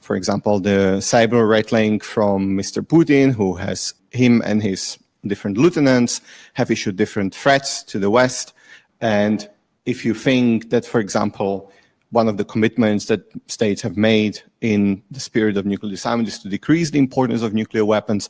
for 0.00 0.16
example, 0.16 0.60
the 0.60 0.98
cyber 1.00 1.48
rattling 1.48 2.00
from 2.00 2.56
Mr. 2.56 2.82
Putin, 2.82 3.32
who 3.32 3.54
has 3.54 3.94
him 4.10 4.42
and 4.44 4.62
his 4.62 4.98
different 5.26 5.58
lieutenants 5.58 6.20
have 6.54 6.70
issued 6.70 6.96
different 6.96 7.34
threats 7.34 7.82
to 7.84 7.98
the 7.98 8.10
West. 8.10 8.52
And 9.00 9.48
if 9.84 10.04
you 10.04 10.14
think 10.14 10.70
that, 10.70 10.86
for 10.86 11.00
example, 11.00 11.70
one 12.10 12.28
of 12.28 12.36
the 12.36 12.44
commitments 12.44 13.06
that 13.06 13.22
states 13.46 13.82
have 13.82 13.96
made 13.96 14.40
in 14.60 15.02
the 15.10 15.20
spirit 15.20 15.56
of 15.56 15.64
nuclear 15.64 15.90
disarmament 15.90 16.28
is 16.28 16.38
to 16.40 16.48
decrease 16.48 16.90
the 16.90 16.98
importance 16.98 17.42
of 17.42 17.54
nuclear 17.54 17.84
weapons. 17.84 18.28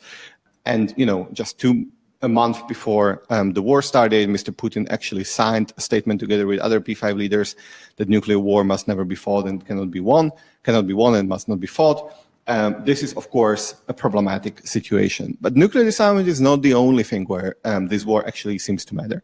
And, 0.66 0.92
you 0.96 1.06
know, 1.06 1.28
just 1.32 1.58
two, 1.58 1.86
a 2.22 2.28
month 2.28 2.66
before 2.68 3.22
um, 3.30 3.52
the 3.52 3.62
war 3.62 3.80
started, 3.82 4.28
Mr. 4.28 4.54
Putin 4.54 4.86
actually 4.90 5.24
signed 5.24 5.72
a 5.76 5.80
statement 5.80 6.20
together 6.20 6.46
with 6.46 6.60
other 6.60 6.80
P5 6.80 7.16
leaders 7.16 7.56
that 7.96 8.08
nuclear 8.08 8.38
war 8.38 8.62
must 8.62 8.86
never 8.88 9.04
be 9.04 9.14
fought 9.14 9.46
and 9.46 9.64
cannot 9.66 9.90
be 9.90 10.00
won, 10.00 10.30
cannot 10.62 10.86
be 10.86 10.92
won 10.92 11.14
and 11.14 11.28
must 11.28 11.48
not 11.48 11.60
be 11.60 11.66
fought. 11.66 12.14
Um, 12.46 12.76
this 12.84 13.02
is, 13.02 13.12
of 13.14 13.30
course, 13.30 13.76
a 13.88 13.94
problematic 13.94 14.66
situation. 14.66 15.38
But 15.40 15.56
nuclear 15.56 15.84
disarmament 15.84 16.28
is 16.28 16.40
not 16.40 16.62
the 16.62 16.74
only 16.74 17.04
thing 17.04 17.24
where 17.24 17.56
um, 17.64 17.88
this 17.88 18.04
war 18.04 18.26
actually 18.26 18.58
seems 18.58 18.84
to 18.86 18.94
matter. 18.94 19.22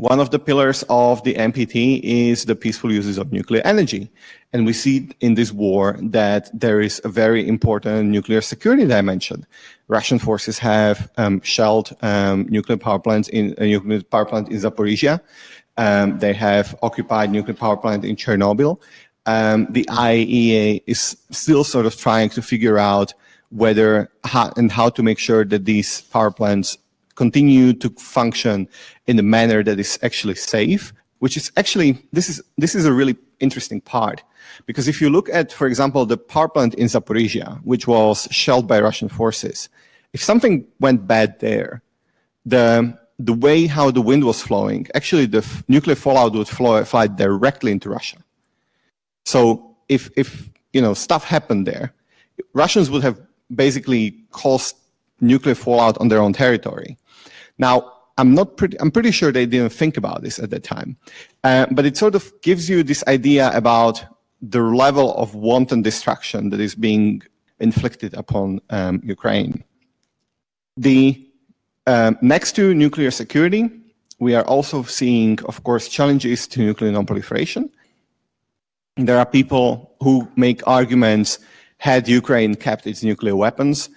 One 0.00 0.18
of 0.18 0.30
the 0.30 0.38
pillars 0.38 0.82
of 0.88 1.22
the 1.24 1.34
NPT 1.34 2.00
is 2.02 2.46
the 2.46 2.56
peaceful 2.56 2.90
uses 2.90 3.18
of 3.18 3.32
nuclear 3.32 3.60
energy. 3.66 4.10
And 4.50 4.64
we 4.64 4.72
see 4.72 5.10
in 5.20 5.34
this 5.34 5.52
war 5.52 5.98
that 6.00 6.48
there 6.58 6.80
is 6.80 7.02
a 7.04 7.10
very 7.10 7.46
important 7.46 8.08
nuclear 8.08 8.40
security 8.40 8.86
dimension. 8.86 9.44
Russian 9.88 10.18
forces 10.18 10.58
have 10.58 11.10
um, 11.18 11.42
shelled 11.42 11.94
um, 12.00 12.46
nuclear 12.48 12.78
power 12.78 12.98
plants 12.98 13.28
in 13.28 13.54
a 13.58 13.64
uh, 13.64 13.66
nuclear 13.66 14.02
power 14.02 14.24
plant 14.24 14.48
in 14.48 14.56
Zaporizhia. 14.56 15.20
Um, 15.76 16.18
they 16.18 16.32
have 16.32 16.74
occupied 16.82 17.30
nuclear 17.30 17.54
power 17.54 17.76
plant 17.76 18.02
in 18.06 18.16
Chernobyl. 18.16 18.80
Um, 19.26 19.66
the 19.68 19.84
IAEA 19.84 20.82
is 20.86 21.18
still 21.30 21.62
sort 21.62 21.84
of 21.84 21.94
trying 21.94 22.30
to 22.30 22.40
figure 22.40 22.78
out 22.78 23.12
whether 23.50 24.10
how, 24.24 24.50
and 24.56 24.72
how 24.72 24.88
to 24.88 25.02
make 25.02 25.18
sure 25.18 25.44
that 25.44 25.66
these 25.66 26.00
power 26.00 26.30
plants 26.30 26.78
continue 27.24 27.74
to 27.74 27.88
function 28.16 28.56
in 29.06 29.18
a 29.18 29.26
manner 29.36 29.60
that 29.62 29.78
is 29.84 29.98
actually 30.02 30.36
safe, 30.56 30.84
which 31.18 31.36
is 31.36 31.52
actually, 31.60 31.90
this 32.16 32.26
is, 32.30 32.36
this 32.56 32.74
is 32.74 32.84
a 32.86 32.92
really 33.00 33.14
interesting 33.40 33.80
part. 33.94 34.18
Because 34.68 34.88
if 34.88 34.96
you 35.02 35.08
look 35.16 35.28
at, 35.38 35.52
for 35.52 35.66
example, 35.66 36.06
the 36.06 36.16
power 36.16 36.48
plant 36.48 36.72
in 36.82 36.86
Zaporizhia, 36.86 37.60
which 37.62 37.84
was 37.86 38.26
shelled 38.30 38.66
by 38.66 38.80
Russian 38.80 39.10
forces, 39.10 39.68
if 40.14 40.20
something 40.30 40.54
went 40.86 41.06
bad 41.06 41.38
there, 41.40 41.82
the, 42.46 42.98
the 43.18 43.36
way 43.44 43.66
how 43.66 43.90
the 43.90 44.04
wind 44.10 44.24
was 44.24 44.40
flowing, 44.48 44.86
actually 44.94 45.26
the 45.26 45.44
nuclear 45.68 45.96
fallout 46.04 46.32
would 46.32 46.48
flow, 46.48 46.82
fly 46.84 47.06
directly 47.06 47.70
into 47.70 47.90
Russia. 47.90 48.16
So 49.26 49.76
if, 49.88 50.02
if, 50.16 50.48
you 50.72 50.80
know, 50.80 50.94
stuff 50.94 51.22
happened 51.24 51.66
there, 51.66 51.92
Russians 52.54 52.88
would 52.90 53.02
have 53.02 53.20
basically 53.54 54.04
caused 54.30 54.74
nuclear 55.20 55.54
fallout 55.54 55.98
on 55.98 56.08
their 56.08 56.22
own 56.24 56.32
territory. 56.32 56.96
Now, 57.60 57.92
I'm 58.16 58.34
not 58.34 58.56
pretty, 58.56 58.80
I'm 58.80 58.90
pretty 58.90 59.12
sure 59.12 59.30
they 59.30 59.46
didn't 59.46 59.70
think 59.70 59.96
about 59.96 60.22
this 60.22 60.38
at 60.38 60.50
that 60.50 60.64
time. 60.64 60.96
Uh, 61.44 61.66
but 61.70 61.84
it 61.84 61.96
sort 61.96 62.14
of 62.14 62.32
gives 62.42 62.68
you 62.68 62.82
this 62.82 63.04
idea 63.06 63.50
about 63.54 64.04
the 64.40 64.62
level 64.62 65.14
of 65.14 65.34
wanton 65.34 65.82
destruction 65.82 66.50
that 66.50 66.60
is 66.60 66.74
being 66.74 67.22
inflicted 67.60 68.14
upon 68.14 68.60
um, 68.70 69.00
Ukraine. 69.04 69.62
The 70.76 71.26
um, 71.86 72.16
next 72.22 72.56
to 72.56 72.74
nuclear 72.74 73.10
security, 73.10 73.70
we 74.18 74.34
are 74.34 74.44
also 74.44 74.82
seeing, 74.82 75.38
of 75.44 75.62
course, 75.62 75.88
challenges 75.88 76.46
to 76.48 76.60
nuclear 76.60 76.92
non-proliferation. 76.92 77.70
There 78.96 79.18
are 79.18 79.26
people 79.26 79.92
who 80.00 80.28
make 80.36 80.66
arguments 80.66 81.38
had 81.78 82.08
Ukraine 82.08 82.54
kept 82.54 82.86
its 82.86 83.02
nuclear 83.02 83.36
weapons, 83.36 83.90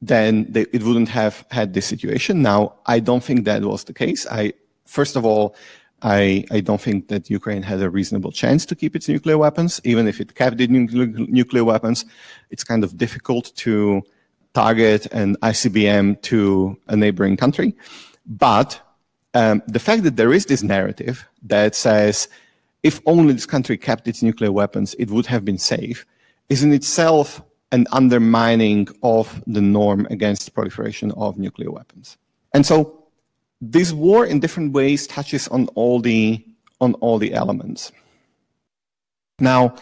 then 0.00 0.46
they, 0.48 0.62
it 0.72 0.82
wouldn't 0.82 1.08
have 1.08 1.44
had 1.50 1.74
this 1.74 1.86
situation. 1.86 2.42
Now, 2.42 2.74
I 2.86 3.00
don't 3.00 3.22
think 3.22 3.44
that 3.44 3.62
was 3.62 3.84
the 3.84 3.92
case. 3.92 4.26
I, 4.30 4.52
first 4.86 5.16
of 5.16 5.24
all, 5.24 5.56
I, 6.02 6.44
I 6.50 6.60
don't 6.60 6.80
think 6.80 7.08
that 7.08 7.28
Ukraine 7.28 7.62
had 7.62 7.82
a 7.82 7.90
reasonable 7.90 8.30
chance 8.30 8.64
to 8.66 8.76
keep 8.76 8.94
its 8.94 9.08
nuclear 9.08 9.36
weapons. 9.36 9.80
Even 9.84 10.06
if 10.06 10.20
it 10.20 10.36
kept 10.36 10.60
its 10.60 10.70
nuclear 10.70 11.64
weapons, 11.64 12.04
it's 12.50 12.62
kind 12.62 12.84
of 12.84 12.96
difficult 12.96 13.52
to 13.56 14.02
target 14.54 15.06
an 15.06 15.36
ICBM 15.36 16.22
to 16.22 16.76
a 16.86 16.96
neighboring 16.96 17.36
country. 17.36 17.74
But 18.26 18.80
um, 19.34 19.62
the 19.66 19.80
fact 19.80 20.04
that 20.04 20.16
there 20.16 20.32
is 20.32 20.46
this 20.46 20.62
narrative 20.62 21.26
that 21.42 21.74
says 21.74 22.28
if 22.82 23.00
only 23.06 23.32
this 23.34 23.46
country 23.46 23.76
kept 23.76 24.06
its 24.06 24.22
nuclear 24.22 24.52
weapons, 24.52 24.94
it 24.94 25.10
would 25.10 25.26
have 25.26 25.44
been 25.44 25.58
safe, 25.58 26.06
is 26.48 26.62
in 26.62 26.72
itself 26.72 27.42
an 27.72 27.86
undermining 27.92 28.88
of 29.02 29.42
the 29.46 29.60
norm 29.60 30.06
against 30.10 30.54
proliferation 30.54 31.12
of 31.12 31.38
nuclear 31.38 31.70
weapons. 31.70 32.16
And 32.54 32.64
so 32.64 33.06
this 33.60 33.92
war 33.92 34.24
in 34.24 34.40
different 34.40 34.72
ways 34.72 35.06
touches 35.06 35.48
on 35.48 35.68
all 35.74 36.00
the 36.00 36.44
on 36.80 36.94
all 36.94 37.18
the 37.18 37.34
elements. 37.34 37.92
Now, 39.40 39.74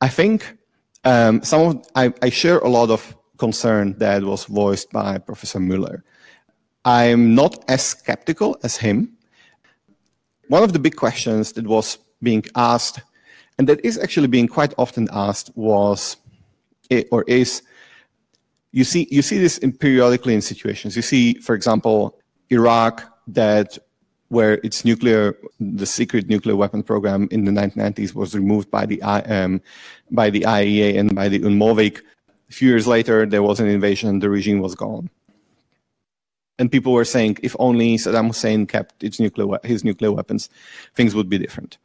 I 0.00 0.08
think 0.08 0.56
um, 1.04 1.42
some 1.42 1.60
of 1.60 1.86
I, 1.94 2.12
I, 2.22 2.30
share 2.30 2.58
a 2.58 2.68
lot 2.68 2.90
of 2.90 3.16
concern 3.38 3.94
that 3.98 4.22
was 4.22 4.44
voiced 4.44 4.90
by 4.90 5.18
Professor 5.18 5.58
Müller. 5.58 6.02
I'm 6.84 7.34
not 7.34 7.62
as 7.68 7.82
skeptical 7.82 8.58
as 8.62 8.76
him. 8.76 9.16
One 10.48 10.62
of 10.62 10.72
the 10.72 10.78
big 10.78 10.96
questions 10.96 11.52
that 11.52 11.66
was 11.66 11.98
being 12.22 12.44
asked, 12.54 13.00
and 13.58 13.68
that 13.68 13.84
is 13.84 13.98
actually 13.98 14.28
being 14.28 14.48
quite 14.48 14.74
often 14.76 15.08
asked, 15.12 15.50
was 15.54 16.16
or 17.10 17.24
is 17.26 17.62
you 18.72 18.84
see 18.84 19.08
you 19.10 19.22
see 19.22 19.38
this 19.38 19.58
periodically 19.78 20.34
in 20.34 20.40
situations. 20.40 20.96
You 20.96 21.02
see, 21.02 21.34
for 21.34 21.54
example, 21.54 22.18
Iraq 22.50 23.02
that 23.28 23.78
where 24.28 24.54
its 24.62 24.84
nuclear 24.84 25.36
the 25.58 25.86
secret 25.86 26.28
nuclear 26.28 26.56
weapon 26.56 26.82
program 26.82 27.26
in 27.30 27.44
the 27.44 27.50
1990s 27.50 28.14
was 28.14 28.34
removed 28.34 28.70
by 28.70 28.86
the 28.86 29.02
um, 29.02 29.60
by 30.10 30.30
the 30.30 30.42
IAEA 30.42 30.98
and 30.98 31.14
by 31.14 31.28
the 31.28 31.40
UNMOVIC. 31.40 32.00
A 32.48 32.52
few 32.52 32.68
years 32.68 32.86
later, 32.86 33.26
there 33.26 33.42
was 33.42 33.60
an 33.60 33.68
invasion. 33.68 34.18
The 34.18 34.30
regime 34.30 34.60
was 34.60 34.74
gone. 34.74 35.10
And 36.58 36.70
people 36.70 36.92
were 36.92 37.04
saying, 37.04 37.38
if 37.42 37.56
only 37.58 37.96
Saddam 37.96 38.26
Hussein 38.28 38.66
kept 38.66 39.02
its 39.02 39.18
nuclear 39.18 39.58
his 39.64 39.82
nuclear 39.84 40.12
weapons, 40.12 40.48
things 40.94 41.14
would 41.14 41.28
be 41.28 41.38
different. 41.38 41.78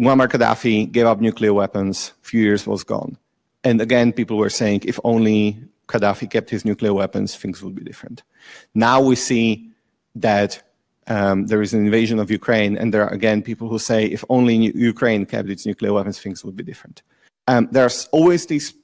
Muammar 0.00 0.28
Gaddafi 0.28 0.90
gave 0.90 1.06
up 1.06 1.20
nuclear 1.20 1.52
weapons. 1.52 2.12
A 2.22 2.26
few 2.26 2.40
years 2.40 2.66
was 2.66 2.84
gone. 2.84 3.18
And 3.64 3.80
again, 3.80 4.12
people 4.12 4.36
were 4.36 4.50
saying 4.50 4.82
if 4.84 4.98
only 5.04 5.60
Gaddafi 5.88 6.30
kept 6.30 6.50
his 6.50 6.64
nuclear 6.64 6.94
weapons, 6.94 7.34
things 7.34 7.62
would 7.62 7.74
be 7.74 7.82
different. 7.82 8.22
Now 8.74 9.00
we 9.00 9.16
see 9.16 9.70
that 10.14 10.62
um, 11.08 11.46
there 11.46 11.62
is 11.62 11.72
an 11.72 11.84
invasion 11.84 12.18
of 12.18 12.30
Ukraine, 12.30 12.76
and 12.76 12.92
there 12.92 13.02
are 13.02 13.12
again 13.12 13.42
people 13.42 13.68
who 13.68 13.78
say 13.78 14.04
if 14.04 14.24
only 14.28 14.56
Ukraine 14.76 15.24
kept 15.26 15.48
its 15.48 15.64
nuclear 15.64 15.92
weapons, 15.92 16.20
things 16.20 16.44
would 16.44 16.56
be 16.56 16.62
different. 16.62 17.02
Um, 17.46 17.68
there's 17.72 18.08
always 18.12 18.46
these, 18.46 18.74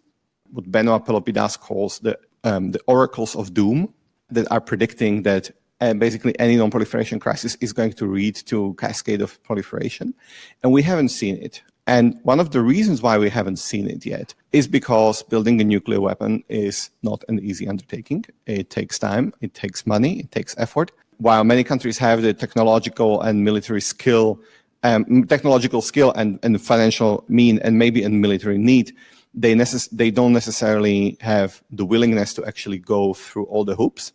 what 0.50 0.70
Benoit 0.70 1.04
Pelopidas 1.04 1.60
calls 1.60 1.98
the, 1.98 2.18
um, 2.44 2.70
the 2.72 2.80
oracles 2.86 3.36
of 3.36 3.52
doom 3.52 3.92
that 4.30 4.50
are 4.50 4.60
predicting 4.60 5.22
that 5.24 5.50
uh, 5.82 5.92
basically 5.92 6.38
any 6.38 6.56
non-proliferation 6.56 7.20
crisis 7.20 7.56
is 7.60 7.74
going 7.74 7.92
to 7.92 8.10
lead 8.10 8.36
to 8.46 8.74
cascade 8.78 9.20
of 9.20 9.42
proliferation, 9.42 10.14
and 10.62 10.72
we 10.72 10.82
haven't 10.82 11.10
seen 11.10 11.36
it. 11.36 11.62
And 11.86 12.18
one 12.22 12.40
of 12.40 12.50
the 12.50 12.62
reasons 12.62 13.02
why 13.02 13.18
we 13.18 13.28
haven't 13.28 13.58
seen 13.58 13.88
it 13.88 14.06
yet 14.06 14.34
is 14.52 14.66
because 14.66 15.22
building 15.22 15.60
a 15.60 15.64
nuclear 15.64 16.00
weapon 16.00 16.42
is 16.48 16.90
not 17.02 17.22
an 17.28 17.38
easy 17.40 17.68
undertaking. 17.68 18.24
It 18.46 18.70
takes 18.70 18.98
time, 18.98 19.34
it 19.42 19.52
takes 19.52 19.86
money, 19.86 20.20
it 20.20 20.30
takes 20.30 20.54
effort. 20.56 20.92
While 21.18 21.44
many 21.44 21.62
countries 21.62 21.98
have 21.98 22.22
the 22.22 22.32
technological 22.32 23.20
and 23.20 23.44
military 23.44 23.82
skill, 23.82 24.40
um, 24.82 25.26
technological 25.26 25.82
skill 25.82 26.12
and, 26.12 26.38
and 26.42 26.60
financial 26.60 27.24
mean 27.28 27.58
and 27.60 27.78
maybe 27.78 28.02
a 28.02 28.08
military 28.08 28.56
need, 28.58 28.92
they, 29.34 29.54
necess- 29.54 29.90
they 29.90 30.10
don't 30.10 30.32
necessarily 30.32 31.18
have 31.20 31.62
the 31.70 31.84
willingness 31.84 32.32
to 32.34 32.44
actually 32.46 32.78
go 32.78 33.12
through 33.12 33.44
all 33.44 33.64
the 33.64 33.76
hoops. 33.76 34.12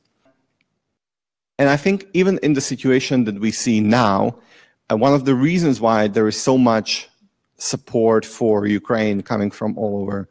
And 1.60 1.69
I 1.69 1.77
think 1.77 2.08
even 2.13 2.39
in 2.41 2.53
the 2.53 2.62
situation 2.62 3.25
that 3.25 3.39
we 3.39 3.51
see 3.51 3.79
now, 3.79 4.39
uh, 4.91 4.97
one 4.97 5.13
of 5.13 5.25
the 5.25 5.36
reasons 5.36 5.79
why 5.79 6.08
there 6.08 6.27
is 6.27 6.41
so 6.41 6.58
much 6.58 7.10
support 7.61 8.25
for 8.25 8.65
Ukraine 8.65 9.21
coming 9.21 9.51
from 9.51 9.77
all 9.77 10.01
over, 10.01 10.29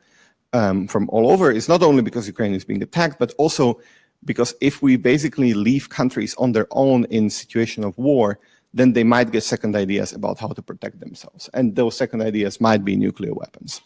um, 0.52 0.88
from 0.88 1.08
all 1.10 1.30
over 1.30 1.50
is 1.50 1.68
not 1.68 1.82
only 1.82 2.02
because 2.02 2.26
Ukraine 2.26 2.54
is 2.54 2.64
being 2.64 2.82
attacked, 2.82 3.18
but 3.18 3.32
also 3.38 3.80
because 4.24 4.54
if 4.60 4.82
we 4.82 4.96
basically 4.96 5.54
leave 5.54 5.88
countries 5.88 6.34
on 6.36 6.52
their 6.52 6.66
own 6.72 7.04
in 7.06 7.30
situation 7.30 7.84
of 7.84 7.96
war, 7.98 8.38
then 8.74 8.92
they 8.92 9.04
might 9.04 9.30
get 9.30 9.42
second 9.42 9.76
ideas 9.76 10.12
about 10.12 10.38
how 10.38 10.48
to 10.48 10.62
protect 10.62 11.00
themselves. 11.00 11.48
And 11.54 11.76
those 11.76 11.96
second 11.96 12.22
ideas 12.22 12.60
might 12.60 12.84
be 12.84 12.96
nuclear 12.96 13.32
weapons. 13.32 13.80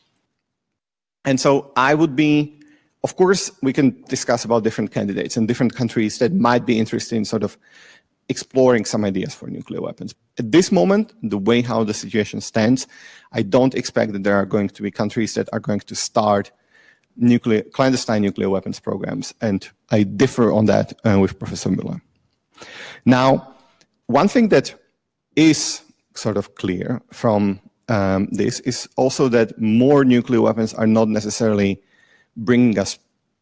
And 1.24 1.38
so 1.38 1.72
I 1.76 1.94
would 1.94 2.16
be, 2.16 2.60
of 3.04 3.16
course, 3.16 3.50
we 3.62 3.72
can 3.72 4.02
discuss 4.08 4.44
about 4.44 4.64
different 4.64 4.90
candidates 4.90 5.36
and 5.36 5.46
different 5.46 5.74
countries 5.74 6.18
that 6.18 6.32
might 6.32 6.66
be 6.66 6.78
interested 6.78 7.16
in 7.16 7.24
sort 7.24 7.44
of 7.44 7.56
exploring 8.28 8.84
some 8.84 9.04
ideas 9.04 9.34
for 9.34 9.48
nuclear 9.48 9.80
weapons. 9.80 10.14
At 10.38 10.52
this 10.52 10.72
moment, 10.72 11.12
the 11.22 11.38
way 11.38 11.60
how 11.62 11.84
the 11.84 11.94
situation 11.94 12.40
stands, 12.40 12.86
I 13.32 13.42
don't 13.42 13.74
expect 13.74 14.12
that 14.12 14.22
there 14.22 14.36
are 14.36 14.46
going 14.46 14.68
to 14.70 14.82
be 14.82 14.90
countries 14.90 15.34
that 15.34 15.48
are 15.52 15.60
going 15.60 15.80
to 15.80 15.94
start 15.94 16.50
nuclear, 17.16 17.62
clandestine 17.62 18.22
nuclear 18.22 18.48
weapons 18.48 18.80
programs, 18.80 19.34
and 19.40 19.68
I 19.90 20.04
differ 20.04 20.52
on 20.52 20.66
that 20.66 20.92
uh, 21.04 21.18
with 21.18 21.38
Professor 21.38 21.70
Müller. 21.70 22.00
Now, 23.04 23.54
one 24.06 24.28
thing 24.28 24.48
that 24.48 24.74
is 25.36 25.82
sort 26.14 26.36
of 26.36 26.54
clear 26.54 27.02
from 27.12 27.60
um, 27.88 28.28
this 28.30 28.60
is 28.60 28.88
also 28.96 29.28
that 29.28 29.60
more 29.60 30.04
nuclear 30.04 30.40
weapons 30.40 30.72
are 30.74 30.86
not 30.86 31.08
necessarily 31.08 31.82
bringing 32.36 32.78
us 32.78 32.98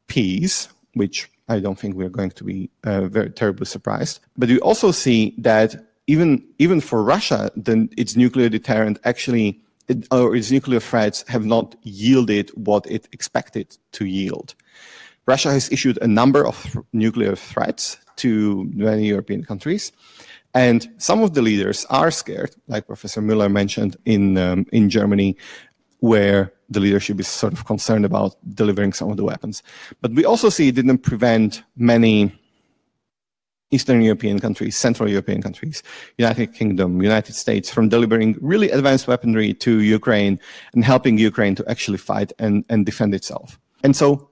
peace, 0.07 0.69
which 0.95 1.31
I 1.51 1.59
don't 1.59 1.79
think 1.79 1.97
we're 1.97 2.17
going 2.21 2.31
to 2.31 2.45
be 2.45 2.71
uh, 2.85 3.07
very 3.07 3.31
terribly 3.31 3.67
surprised. 3.67 4.21
But 4.37 4.49
we 4.49 4.61
also 4.61 4.93
see 4.93 5.35
that 5.39 5.75
even 6.07 6.45
even 6.59 6.81
for 6.81 7.03
Russia, 7.03 7.51
then 7.57 7.91
its 7.97 8.17
nuclear 8.17 8.49
deterrent 8.49 8.99
actually 9.05 9.61
it, 9.89 10.07
or 10.11 10.37
its 10.37 10.51
nuclear 10.51 10.81
threats 10.81 11.25
have 11.29 11.45
not 11.45 11.75
yielded 11.83 12.51
what 12.55 12.87
it 12.91 13.09
expected 13.13 13.77
to 13.93 14.05
yield. 14.05 14.55
Russia 15.27 15.51
has 15.51 15.71
issued 15.71 15.99
a 16.01 16.07
number 16.07 16.47
of 16.47 16.57
th- 16.63 16.85
nuclear 16.93 17.37
threats 17.37 17.99
to 18.17 18.65
many 18.75 19.07
European 19.07 19.45
countries, 19.45 19.93
and 20.55 20.89
some 20.99 21.23
of 21.23 21.35
the 21.35 21.43
leaders 21.43 21.87
are 21.91 22.11
scared, 22.11 22.55
like 22.69 22.87
Professor 22.87 23.21
Müller 23.21 23.51
mentioned 23.51 23.97
in 24.05 24.39
um, 24.39 24.67
in 24.73 24.89
Germany, 24.89 25.37
where 26.01 26.53
the 26.69 26.81
leadership 26.81 27.21
is 27.21 27.29
sort 27.29 27.53
of 27.53 27.65
concerned 27.65 28.05
about 28.05 28.37
delivering 28.55 28.93
some 28.93 29.11
of 29.11 29.17
the 29.17 29.25
weapons. 29.25 29.63
But 30.01 30.13
we 30.13 30.25
also 30.25 30.49
see 30.49 30.69
it 30.69 30.75
didn't 30.75 30.99
prevent 30.99 31.63
many 31.77 32.33
Eastern 33.73 34.03
European 34.03 34.41
countries, 34.41 34.77
Central 34.77 35.09
European 35.09 35.43
countries, 35.43 35.83
United 36.19 36.53
Kingdom, 36.55 37.03
United 37.03 37.35
States 37.35 37.71
from 37.71 37.89
delivering 37.89 38.37
really 38.41 38.71
advanced 38.71 39.07
weaponry 39.07 39.55
to 39.55 39.81
Ukraine 39.81 40.41
and 40.75 40.85
helping 40.85 41.19
Ukraine 41.19 41.55
to 41.55 41.65
actually 41.69 41.99
fight 41.99 42.33
and, 42.39 42.65
and 42.69 42.85
defend 42.85 43.15
itself. 43.15 43.61
And 43.85 43.95
so 43.95 44.29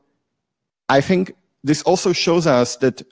I 0.88 1.00
think 1.00 1.34
this 1.62 1.82
also 1.82 2.12
shows 2.12 2.46
us 2.46 2.76
that 2.76 3.02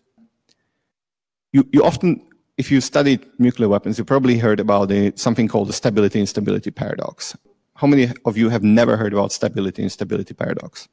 you, 1.52 1.68
you 1.72 1.84
often, 1.84 2.26
if 2.58 2.70
you 2.72 2.80
studied 2.80 3.24
nuclear 3.38 3.68
weapons, 3.68 3.98
you 3.98 4.04
probably 4.04 4.38
heard 4.38 4.60
about 4.60 4.90
something 5.14 5.46
called 5.46 5.68
the 5.68 5.72
stability 5.72 6.18
instability 6.18 6.70
paradox. 6.70 7.36
How 7.76 7.86
many 7.86 8.10
of 8.24 8.38
you 8.38 8.48
have 8.48 8.62
never 8.62 8.96
heard 8.96 9.12
about 9.12 9.32
stability 9.32 9.82
instability 9.82 10.32
paradox? 10.32 10.88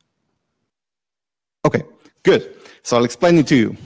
Okay, 1.65 1.83
good. 2.23 2.55
So 2.83 2.97
I'll 2.97 3.05
explain 3.05 3.37
it 3.37 3.47
to 3.47 3.55
you. 3.55 3.77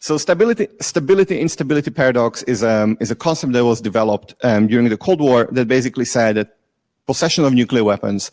So 0.00 0.18
stability, 0.18 0.66
stability 0.80 1.38
instability 1.38 1.92
paradox 1.92 2.42
is, 2.42 2.64
um, 2.64 2.96
is 2.98 3.12
a 3.12 3.14
concept 3.14 3.52
that 3.52 3.64
was 3.64 3.80
developed 3.80 4.34
um, 4.42 4.66
during 4.66 4.88
the 4.88 4.96
Cold 4.96 5.20
War 5.20 5.48
that 5.52 5.68
basically 5.68 6.04
said 6.04 6.34
that 6.34 6.56
possession 7.06 7.44
of 7.44 7.52
nuclear 7.52 7.84
weapons 7.84 8.32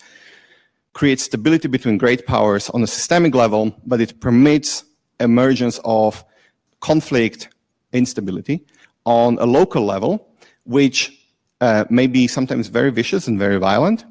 creates 0.93 1.23
stability 1.23 1.67
between 1.67 1.99
great 1.99 2.25
powers 2.25 2.71
on 2.71 2.81
a 2.81 2.87
systemic 2.87 3.35
level, 3.35 3.75
but 3.85 4.01
it 4.01 4.19
permits 4.19 4.85
emergence 5.19 5.79
of 5.85 6.25
conflict 6.79 7.49
instability 7.93 8.65
on 9.05 9.37
a 9.37 9.45
local 9.45 9.85
level, 9.85 10.27
which 10.63 11.18
uh, 11.61 11.85
may 11.89 12.07
be 12.07 12.27
sometimes 12.27 12.67
very 12.67 12.91
vicious 12.91 13.27
and 13.27 13.37
very 13.37 13.57
violent, 13.57 14.05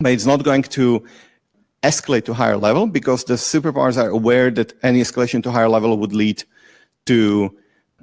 but 0.00 0.12
it's 0.12 0.26
not 0.26 0.44
going 0.44 0.62
to 0.62 1.04
escalate 1.82 2.24
to 2.24 2.34
higher 2.34 2.56
level 2.56 2.86
because 2.86 3.24
the 3.24 3.34
superpowers 3.34 4.02
are 4.02 4.08
aware 4.08 4.50
that 4.50 4.72
any 4.82 5.00
escalation 5.00 5.42
to 5.42 5.50
higher 5.50 5.68
level 5.68 5.96
would 5.98 6.12
lead 6.12 6.42
to 7.06 7.56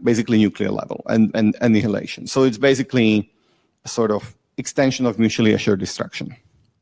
basically 0.04 0.38
nuclear 0.38 0.72
level 0.72 1.04
and, 1.08 1.32
and 1.36 1.56
annihilation. 1.62 2.28
So 2.28 2.44
it's 2.44 2.58
basically 2.58 3.32
a 3.86 3.90
sort 3.90 4.12
of 4.12 4.36
extension 4.58 5.06
of 5.06 5.20
mutually 5.20 5.54
assured 5.54 5.80
destruction. 5.80 6.36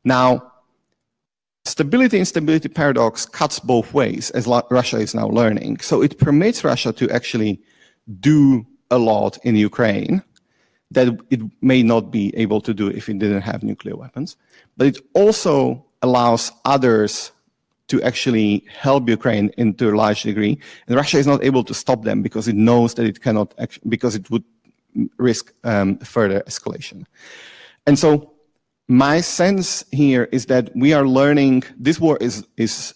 Now, 0.04 0.52
stability 1.64 2.18
instability 2.18 2.68
paradox 2.68 3.26
cuts 3.26 3.58
both 3.58 3.92
ways, 3.94 4.30
as 4.30 4.46
Russia 4.70 4.98
is 4.98 5.14
now 5.14 5.28
learning. 5.28 5.80
So 5.80 6.02
it 6.02 6.18
permits 6.18 6.64
Russia 6.64 6.92
to 6.92 7.10
actually 7.10 7.60
do 8.20 8.66
a 8.90 8.98
lot 8.98 9.38
in 9.44 9.56
Ukraine 9.56 10.22
that 10.94 11.08
it 11.30 11.40
may 11.60 11.82
not 11.82 12.10
be 12.10 12.34
able 12.36 12.60
to 12.62 12.72
do 12.74 12.88
if 12.88 13.08
it 13.08 13.18
didn't 13.18 13.42
have 13.42 13.62
nuclear 13.62 13.96
weapons. 13.96 14.36
But 14.76 14.86
it 14.88 14.98
also 15.12 15.84
allows 16.02 16.52
others 16.64 17.32
to 17.88 18.02
actually 18.02 18.64
help 18.68 19.08
Ukraine 19.08 19.50
in 19.58 19.74
to 19.74 19.90
a 19.90 19.94
large 19.94 20.22
degree. 20.22 20.58
And 20.86 20.96
Russia 20.96 21.18
is 21.18 21.26
not 21.26 21.44
able 21.44 21.64
to 21.64 21.74
stop 21.74 22.02
them 22.04 22.22
because 22.22 22.48
it 22.48 22.56
knows 22.56 22.94
that 22.94 23.06
it 23.06 23.20
cannot, 23.20 23.54
because 23.88 24.14
it 24.14 24.30
would 24.30 24.44
risk 25.18 25.52
um, 25.64 25.98
further 25.98 26.40
escalation. 26.42 27.04
And 27.86 27.98
so 27.98 28.32
my 28.88 29.20
sense 29.20 29.84
here 29.92 30.28
is 30.32 30.46
that 30.46 30.70
we 30.74 30.92
are 30.92 31.06
learning, 31.06 31.64
this 31.76 32.00
war 32.00 32.16
is, 32.20 32.46
is 32.56 32.94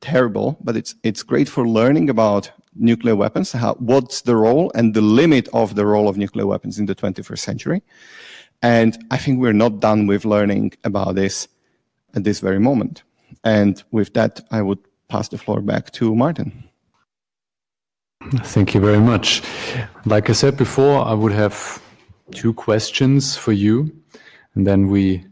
terrible, 0.00 0.56
but 0.62 0.76
it's, 0.76 0.94
it's 1.02 1.22
great 1.22 1.48
for 1.48 1.66
learning 1.68 2.10
about 2.10 2.50
nuclear 2.78 3.16
weapons, 3.16 3.52
how, 3.52 3.74
what's 3.74 4.22
the 4.22 4.36
role 4.36 4.70
and 4.74 4.94
the 4.94 5.00
limit 5.00 5.48
of 5.52 5.74
the 5.74 5.86
role 5.86 6.08
of 6.08 6.16
nuclear 6.16 6.46
weapons 6.46 6.78
in 6.78 6.86
the 6.86 6.94
21st 6.94 7.38
century. 7.38 7.82
And 8.62 8.96
I 9.10 9.16
think 9.16 9.40
we're 9.40 9.52
not 9.52 9.80
done 9.80 10.06
with 10.06 10.24
learning 10.24 10.72
about 10.84 11.14
this 11.14 11.48
at 12.14 12.24
this 12.24 12.40
very 12.40 12.58
moment. 12.58 13.02
And 13.44 13.82
with 13.90 14.14
that, 14.14 14.40
I 14.50 14.62
would 14.62 14.78
pass 15.08 15.28
the 15.28 15.38
floor 15.38 15.60
back 15.60 15.92
to 15.92 16.14
Martin. 16.14 16.64
Thank 18.42 18.74
you 18.74 18.80
very 18.80 18.98
much. 18.98 19.42
Like 20.04 20.30
I 20.30 20.32
said 20.32 20.56
before, 20.56 21.06
I 21.06 21.14
would 21.14 21.32
have 21.32 21.80
two 22.32 22.52
questions 22.54 23.36
for 23.36 23.52
you, 23.52 23.92
and 24.54 24.66
then 24.66 24.88
we 24.88 25.24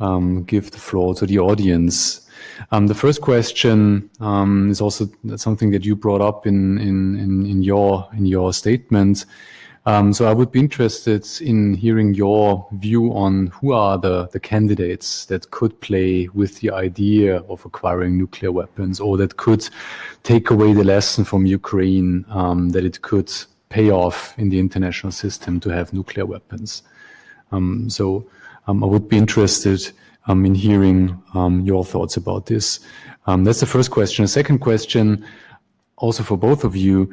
um, 0.00 0.42
give 0.44 0.72
the 0.72 0.78
floor 0.78 1.14
to 1.14 1.26
the 1.26 1.38
audience. 1.38 2.21
Um, 2.70 2.86
the 2.86 2.94
first 2.94 3.20
question 3.20 4.10
um, 4.20 4.70
is 4.70 4.80
also 4.80 5.08
something 5.36 5.70
that 5.72 5.84
you 5.84 5.96
brought 5.96 6.20
up 6.20 6.46
in 6.46 6.78
in 6.78 7.18
in, 7.18 7.46
in 7.46 7.62
your 7.62 8.08
in 8.16 8.26
your 8.26 8.52
statement. 8.52 9.24
Um, 9.84 10.12
so 10.12 10.26
I 10.26 10.32
would 10.32 10.52
be 10.52 10.60
interested 10.60 11.26
in 11.40 11.74
hearing 11.74 12.14
your 12.14 12.68
view 12.74 13.12
on 13.14 13.48
who 13.48 13.72
are 13.72 13.98
the, 13.98 14.28
the 14.28 14.38
candidates 14.38 15.24
that 15.26 15.50
could 15.50 15.80
play 15.80 16.28
with 16.34 16.60
the 16.60 16.70
idea 16.70 17.38
of 17.48 17.64
acquiring 17.64 18.16
nuclear 18.16 18.52
weapons 18.52 19.00
or 19.00 19.16
that 19.16 19.38
could 19.38 19.68
take 20.22 20.50
away 20.50 20.72
the 20.72 20.84
lesson 20.84 21.24
from 21.24 21.46
Ukraine 21.46 22.24
um, 22.30 22.68
that 22.70 22.84
it 22.84 23.02
could 23.02 23.32
pay 23.70 23.90
off 23.90 24.38
in 24.38 24.50
the 24.50 24.60
international 24.60 25.10
system 25.10 25.58
to 25.58 25.70
have 25.70 25.92
nuclear 25.92 26.26
weapons. 26.26 26.84
Um, 27.50 27.90
so 27.90 28.24
um, 28.68 28.84
I 28.84 28.86
would 28.86 29.08
be 29.08 29.16
interested 29.16 29.90
um, 30.26 30.44
in 30.44 30.54
hearing 30.54 31.20
um, 31.34 31.60
your 31.62 31.84
thoughts 31.84 32.16
about 32.16 32.46
this. 32.46 32.80
Um, 33.26 33.44
that's 33.44 33.60
the 33.60 33.66
first 33.66 33.90
question. 33.90 34.24
The 34.24 34.28
second 34.28 34.58
question, 34.58 35.24
also 35.96 36.22
for 36.22 36.36
both 36.36 36.64
of 36.64 36.76
you, 36.76 37.12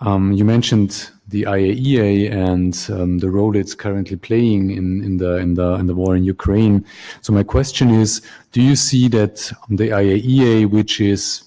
um, 0.00 0.32
you 0.32 0.44
mentioned 0.44 1.10
the 1.28 1.42
IAEA 1.42 2.30
and 2.30 2.86
um, 2.90 3.18
the 3.18 3.30
role 3.30 3.56
it's 3.56 3.74
currently 3.74 4.16
playing 4.16 4.70
in, 4.70 5.02
in, 5.02 5.16
the 5.16 5.36
in 5.36 5.54
the 5.54 5.74
in 5.74 5.86
the 5.86 5.94
war 5.94 6.14
in 6.16 6.24
Ukraine. 6.24 6.84
So 7.22 7.32
my 7.32 7.42
question 7.42 7.90
is: 7.90 8.20
Do 8.52 8.60
you 8.60 8.76
see 8.76 9.08
that 9.08 9.50
the 9.70 9.88
IAEA, 9.88 10.68
which 10.68 11.00
is 11.00 11.44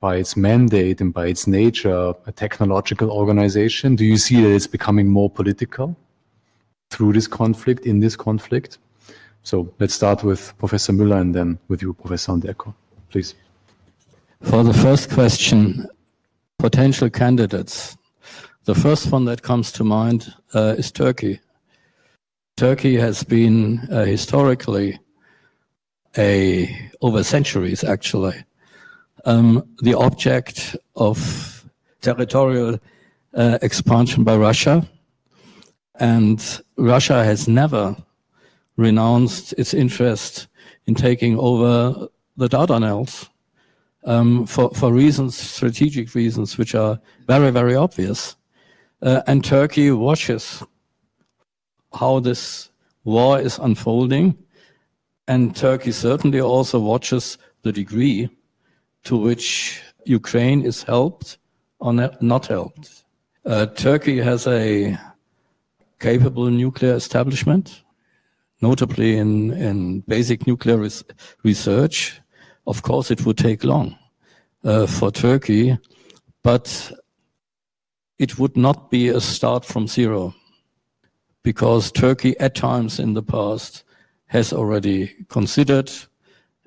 by 0.00 0.16
its 0.16 0.36
mandate 0.36 1.00
and 1.00 1.14
by 1.14 1.26
its 1.26 1.46
nature 1.46 2.12
a 2.26 2.32
technological 2.32 3.10
organization, 3.10 3.96
do 3.96 4.04
you 4.04 4.16
see 4.16 4.42
that 4.42 4.50
it's 4.50 4.66
becoming 4.66 5.08
more 5.08 5.30
political 5.30 5.96
through 6.90 7.12
this 7.12 7.26
conflict 7.26 7.86
in 7.86 8.00
this 8.00 8.16
conflict? 8.16 8.78
So 9.44 9.72
let's 9.78 9.94
start 9.94 10.24
with 10.24 10.52
Professor 10.58 10.92
Müller 10.92 11.20
and 11.20 11.34
then 11.34 11.58
with 11.68 11.82
you, 11.82 11.92
Professor 11.92 12.32
Onderco, 12.32 12.74
please. 13.10 13.34
For 14.42 14.64
the 14.64 14.74
first 14.74 15.10
question, 15.10 15.86
potential 16.58 17.10
candidates. 17.10 17.96
The 18.64 18.74
first 18.74 19.12
one 19.12 19.26
that 19.26 19.42
comes 19.42 19.70
to 19.72 19.84
mind 19.84 20.34
uh, 20.54 20.74
is 20.78 20.90
Turkey. 20.90 21.40
Turkey 22.56 22.96
has 22.96 23.22
been 23.22 23.80
uh, 23.92 24.04
historically 24.04 24.98
a 26.16 26.90
over 27.02 27.22
centuries 27.22 27.84
actually 27.84 28.44
um, 29.24 29.62
the 29.82 29.94
object 29.94 30.76
of 30.96 31.68
territorial 32.00 32.78
uh, 33.34 33.58
expansion 33.62 34.24
by 34.24 34.36
Russia, 34.36 34.86
and 35.98 36.60
Russia 36.76 37.24
has 37.24 37.48
never 37.48 37.96
renounced 38.76 39.52
its 39.58 39.74
interest 39.74 40.48
in 40.86 40.94
taking 40.94 41.38
over 41.38 42.08
the 42.36 42.48
Dardanelles 42.48 43.28
um, 44.04 44.46
for, 44.46 44.70
for 44.70 44.92
reasons, 44.92 45.36
strategic 45.36 46.14
reasons, 46.14 46.58
which 46.58 46.74
are 46.74 47.00
very, 47.26 47.50
very 47.50 47.74
obvious. 47.74 48.36
Uh, 49.02 49.22
and 49.26 49.44
Turkey 49.44 49.90
watches 49.90 50.62
how 51.92 52.20
this 52.20 52.70
war 53.04 53.40
is 53.40 53.58
unfolding. 53.58 54.36
And 55.28 55.56
Turkey 55.56 55.92
certainly 55.92 56.40
also 56.40 56.78
watches 56.78 57.38
the 57.62 57.72
degree 57.72 58.28
to 59.04 59.16
which 59.16 59.82
Ukraine 60.04 60.62
is 60.62 60.82
helped 60.82 61.38
or 61.78 61.92
not 61.92 62.46
helped. 62.46 63.04
Uh, 63.46 63.66
Turkey 63.66 64.18
has 64.18 64.46
a 64.46 64.98
capable 66.00 66.50
nuclear 66.50 66.94
establishment 66.94 67.83
notably 68.64 69.16
in, 69.16 69.52
in 69.52 70.00
basic 70.08 70.46
nuclear 70.46 70.78
res 70.78 71.04
research. 71.42 72.20
Of 72.66 72.82
course, 72.82 73.10
it 73.10 73.20
would 73.24 73.38
take 73.38 73.62
long 73.62 73.88
uh, 74.64 74.86
for 74.86 75.10
Turkey, 75.10 75.78
but 76.42 76.92
it 78.18 78.38
would 78.38 78.56
not 78.56 78.90
be 78.90 79.08
a 79.08 79.20
start 79.20 79.64
from 79.64 79.86
zero 79.86 80.34
because 81.42 81.92
Turkey 81.92 82.32
at 82.40 82.54
times 82.54 82.98
in 82.98 83.14
the 83.14 83.22
past 83.22 83.84
has 84.26 84.52
already 84.52 85.12
considered 85.28 85.90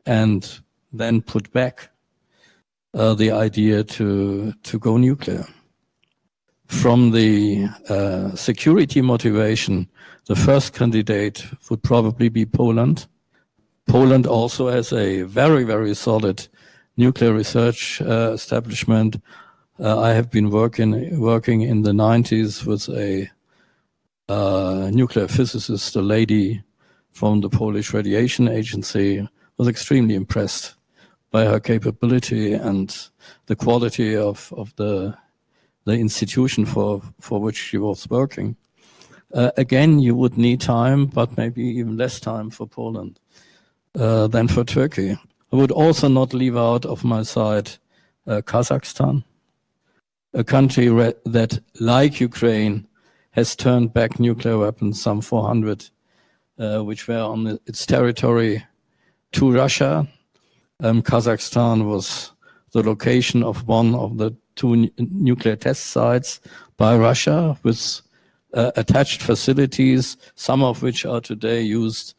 and 0.06 0.60
then 0.94 1.22
put 1.22 1.52
back 1.52 1.90
uh, 2.94 3.16
the 3.16 3.32
idea 3.32 3.84
to, 3.84 4.54
to 4.64 4.80
go 4.80 4.98
nuclear. 4.98 5.46
From 6.68 7.12
the 7.12 7.68
uh, 7.90 8.36
security 8.36 9.02
motivation, 9.02 9.88
the 10.28 10.36
first 10.36 10.74
candidate 10.74 11.46
would 11.70 11.82
probably 11.82 12.28
be 12.28 12.46
Poland. 12.46 13.08
Poland 13.88 14.28
also 14.28 14.68
has 14.68 14.92
a 14.92 15.22
very, 15.22 15.63
very 15.63 15.96
solid 15.96 16.48
nuclear 16.98 17.34
research 17.34 18.01
uh, 18.01 18.32
establishment. 18.34 19.22
Uh, 19.80 20.01
I 20.01 20.10
have 20.10 20.30
been 20.30 20.49
working 20.49 21.20
working 21.20 21.62
in 21.62 21.84
the 21.84 21.93
90s 21.93 22.66
with 22.66 22.89
a 22.89 23.30
uh, 24.28 24.89
nuclear 24.91 25.30
physicist, 25.30 25.95
a 25.95 26.01
lady 26.01 26.62
from 27.12 27.39
the 27.39 27.49
Polish 27.49 27.93
Radiation 27.93 28.49
Agency. 28.49 29.28
Was 29.58 29.68
extremely 29.68 30.14
impressed 30.14 30.76
by 31.32 31.45
her 31.45 31.60
capability 31.60 32.54
and 32.54 32.95
the 33.47 33.56
quality 33.56 34.16
of, 34.16 34.54
of 34.56 34.76
the 34.76 35.18
the 35.86 35.93
institution 35.93 36.66
for, 36.66 37.01
for 37.22 37.39
which 37.39 37.58
she 37.58 37.78
was 37.78 38.10
working. 38.10 38.58
Uh, 39.34 39.51
again, 39.57 39.99
you 39.99 40.15
would 40.15 40.38
need 40.38 40.61
time, 40.61 41.05
but 41.05 41.38
maybe 41.38 41.61
even 41.63 41.97
less 41.97 42.19
time 42.19 42.49
for 42.49 42.65
Poland 42.65 43.19
uh, 43.99 44.28
than 44.28 44.47
for 44.47 44.63
Turkey. 44.63 45.17
I 45.51 45.55
would 45.55 45.71
also 45.71 46.07
not 46.07 46.34
leave 46.34 46.57
out 46.57 46.86
of 46.86 47.03
my 47.03 47.23
side 47.23 47.71
uh, 48.25 48.41
Kazakhstan, 48.41 49.23
a 50.34 50.43
country 50.43 50.88
that, 51.25 51.59
like 51.80 52.19
Ukraine, 52.19 52.88
has 53.32 53.55
turned 53.55 53.93
back 53.93 54.19
nuclear 54.19 54.57
weapons, 54.57 55.01
some 55.01 55.21
400, 55.21 55.89
uh, 56.59 56.80
which 56.80 57.07
were 57.07 57.19
on 57.19 57.59
its 57.65 57.86
territory, 57.86 58.65
to 59.34 59.51
Russia. 59.51 60.07
Um, 60.80 61.01
Kazakhstan 61.01 61.86
was 61.86 62.32
the 62.71 62.84
location 62.84 63.43
of 63.43 63.67
one 63.67 63.95
of 63.95 64.17
the 64.17 64.36
two 64.55 64.89
nuclear 64.97 65.55
test 65.55 65.88
sites 65.88 66.41
by 66.78 66.97
Russia 66.97 67.57
with 67.63 68.01
uh, 68.58 68.72
attached 68.76 69.22
facilities, 69.22 70.18
some 70.34 70.64
of 70.64 70.82
which 70.82 71.05
are 71.05 71.22
today 71.22 71.62
used 71.62 72.16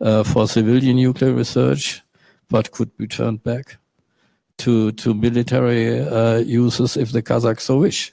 uh, 0.00 0.24
for 0.24 0.48
civilian 0.48 0.96
nuclear 0.96 1.32
research, 1.32 2.00
but 2.48 2.72
could 2.72 2.96
be 2.96 3.06
turned 3.06 3.42
back 3.42 3.76
to, 4.56 4.92
to 4.92 5.12
military 5.12 6.00
uh, 6.00 6.38
uses 6.38 6.96
if 6.96 7.12
the 7.12 7.22
Kazakhs 7.22 7.60
so 7.60 7.78
wish. 7.78 8.12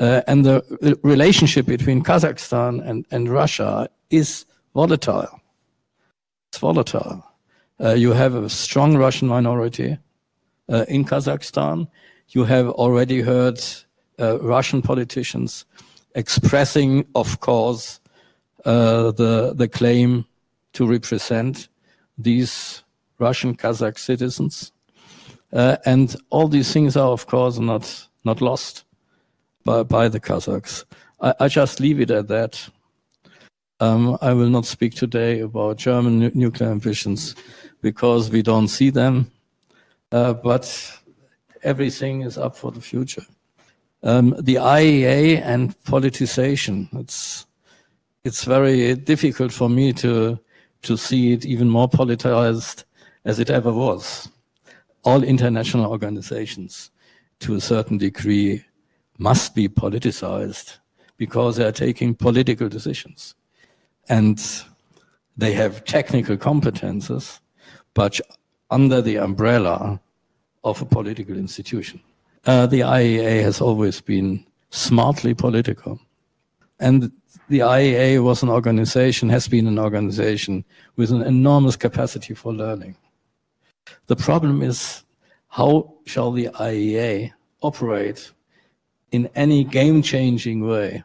Uh, 0.00 0.22
and 0.26 0.46
the 0.46 0.98
relationship 1.02 1.66
between 1.66 2.02
Kazakhstan 2.02 2.82
and, 2.88 3.04
and 3.10 3.28
Russia 3.28 3.90
is 4.08 4.46
volatile. 4.74 5.38
It's 6.48 6.58
volatile. 6.58 7.22
Uh, 7.78 7.92
you 7.92 8.12
have 8.12 8.34
a 8.34 8.48
strong 8.48 8.96
Russian 8.96 9.28
minority 9.28 9.98
uh, 10.70 10.86
in 10.88 11.04
Kazakhstan. 11.04 11.88
You 12.28 12.44
have 12.44 12.68
already 12.70 13.20
heard 13.20 13.60
Russian 14.18 14.82
politicians 14.82 15.66
expressing, 16.14 17.06
of 17.14 17.40
course, 17.40 18.00
uh, 18.64 19.10
the, 19.12 19.52
the 19.54 19.68
claim 19.68 20.24
to 20.74 20.86
represent 20.86 21.68
these 22.18 22.82
Russian 23.18 23.56
Kazakh 23.56 23.98
citizens. 23.98 24.72
Uh, 25.52 25.76
and 25.84 26.16
all 26.30 26.48
these 26.48 26.72
things 26.72 26.96
are, 26.96 27.10
of 27.10 27.26
course, 27.26 27.58
not, 27.58 28.08
not 28.24 28.40
lost 28.40 28.84
by, 29.64 29.82
by 29.82 30.08
the 30.08 30.20
Kazakhs. 30.20 30.84
I, 31.20 31.34
I 31.40 31.48
just 31.48 31.80
leave 31.80 32.00
it 32.00 32.10
at 32.10 32.28
that. 32.28 32.68
Um, 33.80 34.16
I 34.22 34.32
will 34.32 34.48
not 34.48 34.64
speak 34.64 34.94
today 34.94 35.40
about 35.40 35.76
German 35.76 36.20
nu 36.20 36.30
nuclear 36.34 36.70
ambitions 36.70 37.34
because 37.80 38.30
we 38.30 38.40
don't 38.40 38.68
see 38.68 38.90
them, 38.90 39.30
uh, 40.12 40.34
but 40.34 41.00
everything 41.64 42.22
is 42.22 42.38
up 42.38 42.54
for 42.54 42.70
the 42.70 42.80
future. 42.80 43.24
Um, 44.04 44.34
the 44.40 44.56
IAEA 44.56 45.42
and 45.42 45.78
politicization, 45.84 46.88
it's, 46.98 47.46
it's 48.24 48.44
very 48.44 48.94
difficult 48.94 49.52
for 49.52 49.68
me 49.68 49.92
to, 49.94 50.38
to 50.82 50.96
see 50.96 51.32
it 51.32 51.44
even 51.46 51.68
more 51.68 51.88
politicized 51.88 52.84
as 53.24 53.38
it 53.38 53.48
ever 53.48 53.72
was. 53.72 54.28
All 55.04 55.22
international 55.22 55.90
organizations, 55.90 56.90
to 57.40 57.54
a 57.54 57.60
certain 57.60 57.98
degree, 57.98 58.64
must 59.18 59.54
be 59.54 59.68
politicized 59.68 60.78
because 61.16 61.56
they 61.56 61.64
are 61.64 61.72
taking 61.72 62.14
political 62.14 62.68
decisions. 62.68 63.36
And 64.08 64.42
they 65.36 65.52
have 65.52 65.84
technical 65.84 66.36
competences, 66.36 67.38
but 67.94 68.20
under 68.70 69.00
the 69.00 69.16
umbrella 69.16 70.00
of 70.64 70.82
a 70.82 70.84
political 70.84 71.36
institution. 71.36 72.00
Uh, 72.44 72.66
the 72.66 72.80
IAEA 72.80 73.42
has 73.42 73.60
always 73.60 74.00
been 74.00 74.44
smartly 74.70 75.34
political. 75.34 76.00
And 76.80 77.12
the 77.48 77.60
IAEA 77.60 78.22
was 78.24 78.42
an 78.42 78.48
organization, 78.48 79.28
has 79.28 79.46
been 79.46 79.66
an 79.66 79.78
organization 79.78 80.64
with 80.96 81.12
an 81.12 81.22
enormous 81.22 81.76
capacity 81.76 82.34
for 82.34 82.52
learning. 82.52 82.96
The 84.06 84.16
problem 84.16 84.62
is 84.62 85.04
how 85.48 85.94
shall 86.04 86.32
the 86.32 86.48
IAEA 86.48 87.32
operate 87.60 88.32
in 89.12 89.28
any 89.34 89.62
game 89.64 90.02
changing 90.02 90.66
way 90.66 91.04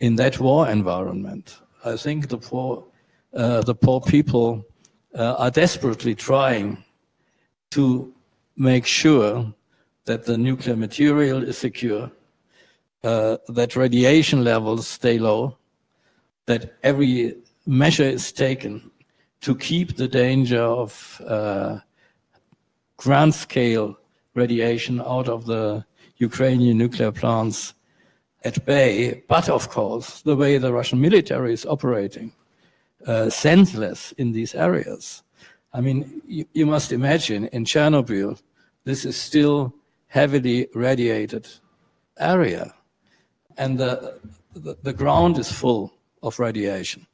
in 0.00 0.16
that 0.16 0.38
war 0.38 0.68
environment. 0.68 1.60
I 1.84 1.96
think 1.96 2.28
the 2.28 2.38
poor, 2.38 2.84
uh, 3.32 3.62
the 3.62 3.74
poor 3.74 4.00
people 4.00 4.66
uh, 5.14 5.34
are 5.38 5.50
desperately 5.50 6.14
trying 6.14 6.84
to 7.70 8.12
make 8.56 8.86
sure 8.86 9.54
that 10.08 10.24
the 10.24 10.38
nuclear 10.38 10.74
material 10.74 11.42
is 11.42 11.58
secure, 11.58 12.10
uh, 13.04 13.36
that 13.48 13.76
radiation 13.76 14.42
levels 14.42 14.88
stay 14.88 15.18
low, 15.18 15.54
that 16.46 16.78
every 16.82 17.36
measure 17.66 18.10
is 18.18 18.32
taken 18.32 18.90
to 19.42 19.54
keep 19.54 19.96
the 19.96 20.08
danger 20.08 20.62
of 20.62 21.20
uh, 21.26 21.78
grand 22.96 23.34
scale 23.34 23.98
radiation 24.34 24.98
out 25.02 25.28
of 25.28 25.44
the 25.44 25.84
Ukrainian 26.16 26.78
nuclear 26.78 27.12
plants 27.12 27.74
at 28.44 28.64
bay. 28.64 29.22
But 29.28 29.50
of 29.50 29.68
course, 29.68 30.22
the 30.22 30.36
way 30.36 30.56
the 30.56 30.72
Russian 30.72 31.00
military 31.02 31.52
is 31.52 31.66
operating, 31.66 32.32
uh, 33.06 33.28
senseless 33.28 34.12
in 34.12 34.32
these 34.32 34.54
areas. 34.54 35.22
I 35.74 35.82
mean, 35.82 36.22
you, 36.26 36.46
you 36.54 36.64
must 36.64 36.92
imagine 36.92 37.42
in 37.48 37.64
Chernobyl, 37.66 38.40
this 38.84 39.04
is 39.04 39.18
still 39.18 39.74
heavily 40.08 40.68
radiated 40.74 41.46
area. 42.18 42.74
And 43.56 43.78
the, 43.78 44.18
the, 44.54 44.76
the, 44.82 44.92
ground 44.92 45.38
is 45.38 45.50
full 45.50 45.92
of 46.22 46.38
radiation. 46.38 47.06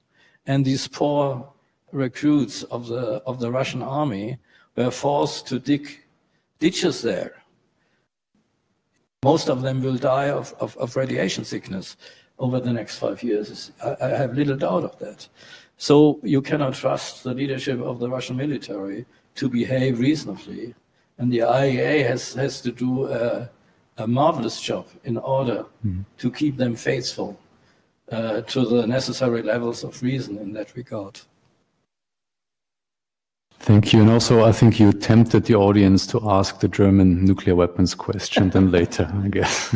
And 0.46 0.64
these 0.64 0.88
poor 0.88 1.52
recruits 1.92 2.62
of 2.64 2.88
the, 2.88 3.22
of 3.26 3.40
the 3.40 3.50
Russian 3.50 3.82
army 3.82 4.38
were 4.76 4.90
forced 4.90 5.46
to 5.48 5.58
dig 5.58 6.00
ditches 6.58 7.02
there 7.02 7.44
most 9.24 9.48
of 9.48 9.62
them 9.62 9.82
will 9.82 9.96
die 9.96 10.28
of, 10.28 10.54
of, 10.60 10.76
of 10.76 10.96
radiation 10.96 11.44
sickness 11.44 11.96
over 12.38 12.60
the 12.60 12.72
next 12.72 12.98
five 12.98 13.22
years. 13.22 13.72
I, 13.82 13.96
I, 14.02 14.08
have 14.08 14.34
little 14.34 14.56
doubt 14.56 14.84
of 14.84 14.98
that. 14.98 15.26
So 15.78 16.20
you 16.22 16.42
cannot 16.42 16.74
trust 16.74 17.24
the 17.24 17.32
leadership 17.32 17.80
of 17.80 17.98
the 18.00 18.10
Russian 18.10 18.36
military 18.36 19.06
to 19.36 19.48
behave 19.48 19.98
reasonably. 19.98 20.74
And 21.18 21.32
the 21.32 21.38
IAEA 21.38 22.06
has, 22.08 22.34
has 22.34 22.60
to 22.62 22.72
do 22.72 23.06
a, 23.06 23.48
a 23.98 24.06
marvelous 24.06 24.60
job 24.60 24.86
in 25.04 25.16
order 25.18 25.64
mm. 25.86 26.04
to 26.18 26.30
keep 26.30 26.56
them 26.56 26.74
faithful 26.74 27.38
uh, 28.10 28.40
to 28.42 28.64
the 28.66 28.86
necessary 28.86 29.42
levels 29.42 29.84
of 29.84 30.02
reason 30.02 30.38
in 30.38 30.52
that 30.52 30.74
regard. 30.76 31.20
Thank 33.60 33.92
you. 33.92 34.02
And 34.02 34.10
also, 34.10 34.44
I 34.44 34.52
think 34.52 34.78
you 34.78 34.92
tempted 34.92 35.44
the 35.46 35.54
audience 35.54 36.06
to 36.08 36.20
ask 36.28 36.60
the 36.60 36.68
German 36.68 37.24
nuclear 37.24 37.54
weapons 37.54 37.94
question 37.94 38.50
then 38.50 38.70
later, 38.78 39.10
I 39.24 39.28
guess. 39.28 39.74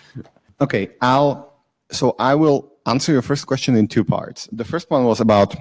okay, 0.60 0.90
I'll, 1.00 1.52
so 1.92 2.16
I 2.18 2.34
will 2.34 2.72
answer 2.86 3.12
your 3.12 3.22
first 3.22 3.46
question 3.46 3.76
in 3.76 3.86
two 3.86 4.02
parts. 4.02 4.48
The 4.50 4.64
first 4.64 4.90
one 4.90 5.04
was 5.04 5.20
about 5.20 5.54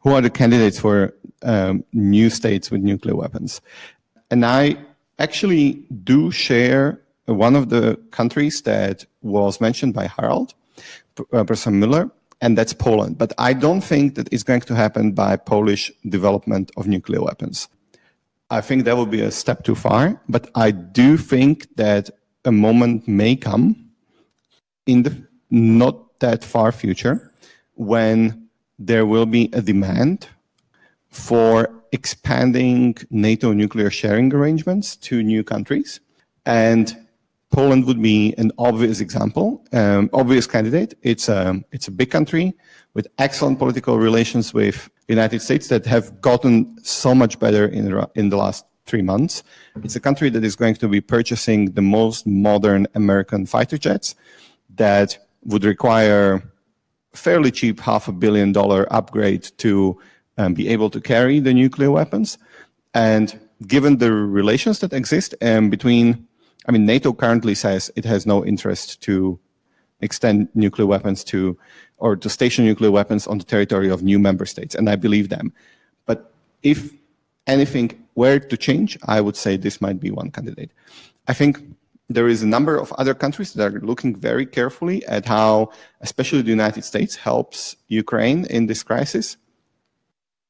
who 0.00 0.10
are 0.14 0.20
the 0.20 0.30
candidates 0.30 0.80
for 0.80 1.14
um, 1.42 1.84
new 1.92 2.30
states 2.30 2.70
with 2.70 2.82
nuclear 2.82 3.16
weapons. 3.16 3.60
And 4.30 4.44
I 4.44 4.76
actually 5.18 5.84
do 6.04 6.30
share 6.30 7.00
one 7.26 7.54
of 7.56 7.68
the 7.68 7.96
countries 8.10 8.62
that 8.62 9.04
was 9.22 9.60
mentioned 9.60 9.94
by 9.94 10.06
Harald, 10.06 10.54
uh, 11.18 11.44
Professor 11.44 11.70
Müller, 11.70 12.10
and 12.40 12.58
that's 12.58 12.72
Poland. 12.72 13.18
But 13.18 13.32
I 13.38 13.52
don't 13.52 13.82
think 13.82 14.16
that 14.16 14.28
it's 14.32 14.42
going 14.42 14.62
to 14.62 14.74
happen 14.74 15.12
by 15.12 15.36
Polish 15.36 15.92
development 16.08 16.72
of 16.76 16.86
nuclear 16.86 17.22
weapons. 17.22 17.68
I 18.50 18.60
think 18.60 18.84
that 18.84 18.96
would 18.96 19.10
be 19.10 19.22
a 19.22 19.30
step 19.30 19.64
too 19.64 19.74
far, 19.74 20.20
but 20.28 20.50
I 20.54 20.72
do 20.72 21.16
think 21.16 21.74
that 21.76 22.10
a 22.44 22.52
moment 22.52 23.08
may 23.08 23.36
come 23.36 23.76
in 24.86 25.04
the 25.04 25.26
not 25.50 26.18
that 26.20 26.44
far 26.44 26.72
future 26.72 27.32
when 27.74 28.48
there 28.78 29.06
will 29.06 29.26
be 29.26 29.48
a 29.52 29.62
demand 29.62 30.26
for 31.12 31.70
expanding 31.92 32.96
NATO 33.10 33.52
nuclear 33.52 33.90
sharing 33.90 34.32
arrangements 34.34 34.96
to 34.96 35.22
new 35.22 35.44
countries. 35.44 36.00
And 36.46 36.96
Poland 37.50 37.84
would 37.84 38.00
be 38.00 38.34
an 38.38 38.50
obvious 38.56 39.00
example, 39.00 39.62
um, 39.74 40.08
obvious 40.14 40.46
candidate. 40.46 40.94
It's 41.02 41.28
a, 41.28 41.62
it's 41.70 41.86
a 41.86 41.90
big 41.90 42.10
country 42.10 42.54
with 42.94 43.06
excellent 43.18 43.58
political 43.58 43.98
relations 43.98 44.54
with 44.54 44.88
the 45.06 45.12
United 45.12 45.42
States 45.42 45.68
that 45.68 45.84
have 45.84 46.20
gotten 46.22 46.82
so 46.82 47.14
much 47.14 47.38
better 47.38 47.66
in, 47.66 48.02
in 48.14 48.30
the 48.30 48.38
last 48.38 48.64
three 48.86 49.02
months. 49.02 49.42
It's 49.84 49.96
a 49.96 50.00
country 50.00 50.30
that 50.30 50.42
is 50.42 50.56
going 50.56 50.76
to 50.76 50.88
be 50.88 51.02
purchasing 51.02 51.72
the 51.72 51.82
most 51.82 52.26
modern 52.26 52.86
American 52.94 53.44
fighter 53.44 53.76
jets 53.76 54.14
that 54.76 55.18
would 55.44 55.64
require 55.64 56.42
fairly 57.12 57.50
cheap 57.50 57.80
half 57.80 58.08
a 58.08 58.12
billion 58.12 58.52
dollar 58.52 58.90
upgrade 58.90 59.42
to 59.58 60.00
um, 60.38 60.54
be 60.54 60.68
able 60.68 60.90
to 60.90 61.00
carry 61.00 61.40
the 61.40 61.54
nuclear 61.54 61.90
weapons. 61.90 62.38
And 62.94 63.38
given 63.66 63.98
the 63.98 64.12
relations 64.12 64.80
that 64.80 64.92
exist 64.92 65.34
um, 65.42 65.70
between 65.70 66.26
I 66.66 66.72
mean, 66.72 66.86
NATO 66.86 67.12
currently 67.12 67.54
says 67.54 67.90
it 67.96 68.04
has 68.04 68.26
no 68.26 68.44
interest 68.44 69.02
to 69.02 69.38
extend 70.00 70.48
nuclear 70.54 70.86
weapons 70.86 71.24
to 71.24 71.58
or 71.98 72.16
to 72.16 72.28
station 72.28 72.64
nuclear 72.64 72.90
weapons 72.90 73.26
on 73.26 73.38
the 73.38 73.44
territory 73.44 73.88
of 73.88 74.02
new 74.02 74.18
member 74.18 74.46
states, 74.46 74.74
and 74.74 74.88
I 74.90 74.96
believe 74.96 75.28
them. 75.28 75.52
But 76.06 76.32
if 76.62 76.92
anything 77.46 78.04
were 78.14 78.38
to 78.38 78.56
change, 78.56 78.98
I 79.04 79.20
would 79.20 79.36
say 79.36 79.56
this 79.56 79.80
might 79.80 80.00
be 80.00 80.10
one 80.10 80.30
candidate. 80.30 80.72
I 81.28 81.32
think 81.32 81.62
there 82.08 82.28
is 82.28 82.42
a 82.42 82.46
number 82.46 82.76
of 82.76 82.92
other 82.94 83.14
countries 83.14 83.54
that 83.54 83.74
are 83.74 83.80
looking 83.80 84.14
very 84.14 84.44
carefully 84.44 85.04
at 85.06 85.24
how, 85.26 85.70
especially 86.00 86.42
the 86.42 86.50
United 86.50 86.84
States, 86.84 87.14
helps 87.16 87.76
Ukraine 87.88 88.44
in 88.46 88.66
this 88.66 88.82
crisis. 88.82 89.36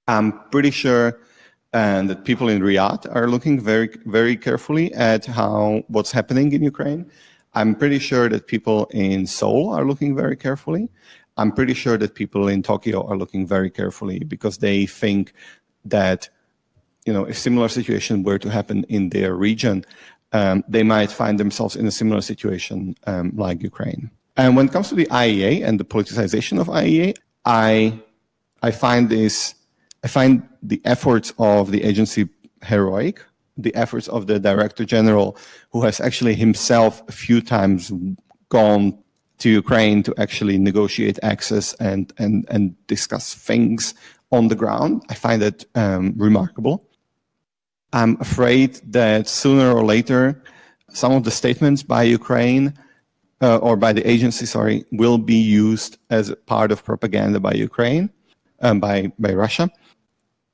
I'm 0.08 0.32
pretty 0.50 0.70
sure 0.70 1.18
and 1.72 2.10
that 2.10 2.24
people 2.24 2.48
in 2.48 2.60
Riyadh 2.60 3.06
are 3.14 3.28
looking 3.28 3.58
very, 3.58 3.88
very 4.04 4.36
carefully 4.36 4.92
at 4.94 5.24
how 5.24 5.82
what's 5.88 6.12
happening 6.12 6.52
in 6.52 6.62
Ukraine. 6.62 7.10
I'm 7.54 7.74
pretty 7.74 7.98
sure 7.98 8.28
that 8.28 8.46
people 8.46 8.86
in 8.90 9.26
Seoul 9.26 9.72
are 9.72 9.84
looking 9.84 10.14
very 10.14 10.36
carefully. 10.36 10.90
I'm 11.36 11.52
pretty 11.52 11.74
sure 11.74 11.96
that 11.96 12.14
people 12.14 12.48
in 12.48 12.62
Tokyo 12.62 13.06
are 13.06 13.16
looking 13.16 13.46
very 13.46 13.70
carefully 13.70 14.18
because 14.20 14.58
they 14.58 14.84
think 14.86 15.32
that, 15.84 16.28
you 17.06 17.12
know, 17.12 17.24
if 17.24 17.38
similar 17.38 17.68
situation 17.68 18.22
were 18.22 18.38
to 18.38 18.50
happen 18.50 18.84
in 18.84 19.08
their 19.10 19.34
region, 19.34 19.84
um, 20.32 20.62
they 20.68 20.82
might 20.82 21.10
find 21.10 21.40
themselves 21.40 21.74
in 21.76 21.86
a 21.86 21.90
similar 21.90 22.20
situation 22.20 22.96
um, 23.06 23.32
like 23.34 23.62
Ukraine. 23.62 24.10
And 24.36 24.56
when 24.56 24.66
it 24.66 24.72
comes 24.72 24.88
to 24.90 24.94
the 24.94 25.06
IAEA 25.06 25.64
and 25.66 25.80
the 25.80 25.84
politicization 25.84 26.58
of 26.60 26.68
IAEA, 26.68 27.16
I 27.44 27.98
I 28.62 28.70
find 28.70 29.08
this 29.08 29.54
I 30.04 30.08
find 30.08 30.48
the 30.62 30.80
efforts 30.84 31.32
of 31.38 31.70
the 31.70 31.82
agency 31.84 32.28
heroic. 32.64 33.24
The 33.56 33.74
efforts 33.74 34.08
of 34.08 34.26
the 34.26 34.40
director 34.40 34.84
general, 34.84 35.36
who 35.72 35.82
has 35.82 36.00
actually 36.00 36.34
himself 36.34 37.02
a 37.08 37.12
few 37.12 37.42
times 37.42 37.92
gone 38.48 38.98
to 39.38 39.50
Ukraine 39.50 40.02
to 40.04 40.14
actually 40.18 40.56
negotiate 40.56 41.18
access 41.22 41.74
and 41.74 42.12
and 42.18 42.46
and 42.48 42.62
discuss 42.86 43.34
things 43.34 43.94
on 44.30 44.48
the 44.48 44.54
ground. 44.54 45.02
I 45.10 45.14
find 45.14 45.42
that 45.42 45.64
um, 45.74 46.14
remarkable. 46.16 46.76
I'm 47.92 48.16
afraid 48.20 48.80
that 48.92 49.28
sooner 49.28 49.70
or 49.76 49.84
later, 49.84 50.42
some 50.88 51.12
of 51.12 51.24
the 51.24 51.30
statements 51.30 51.82
by 51.82 52.04
Ukraine 52.04 52.72
uh, 53.42 53.58
or 53.58 53.76
by 53.76 53.92
the 53.92 54.04
agency, 54.08 54.46
sorry, 54.46 54.84
will 54.92 55.18
be 55.18 55.40
used 55.64 55.98
as 56.08 56.34
part 56.46 56.72
of 56.72 56.84
propaganda 56.84 57.38
by 57.38 57.52
Ukraine, 57.52 58.08
um, 58.60 58.80
by 58.80 59.12
by 59.18 59.32
Russia, 59.34 59.70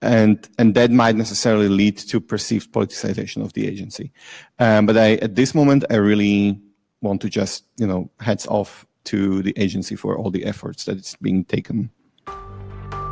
and 0.03 0.49
and 0.59 0.75
that 0.75 0.91
might 0.91 1.17
necessarily 1.17 1.69
lead 1.69 1.99
to 1.99 2.21
perceived 2.21 2.73
politicization 2.73 3.43
of 3.43 3.53
the 3.53 3.67
agency. 3.67 4.13
Um, 4.59 4.87
but 4.87 4.97
I, 4.97 5.15
at 5.15 5.35
this 5.35 5.55
moment, 5.55 5.85
I 5.91 5.97
really 5.97 6.61
want 7.01 7.21
to 7.23 7.29
just 7.29 7.65
you 7.79 7.87
know 7.87 8.11
heads 8.21 8.47
off 8.47 8.87
to 9.05 9.43
the 9.43 9.55
agency 9.57 9.97
for 9.97 10.17
all 10.17 10.31
the 10.31 10.45
efforts 10.45 10.85
that 10.85 10.99
it's 10.99 11.17
being 11.17 11.45
taken. 11.45 11.91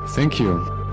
Thank 0.09 0.39
you. 0.39 0.86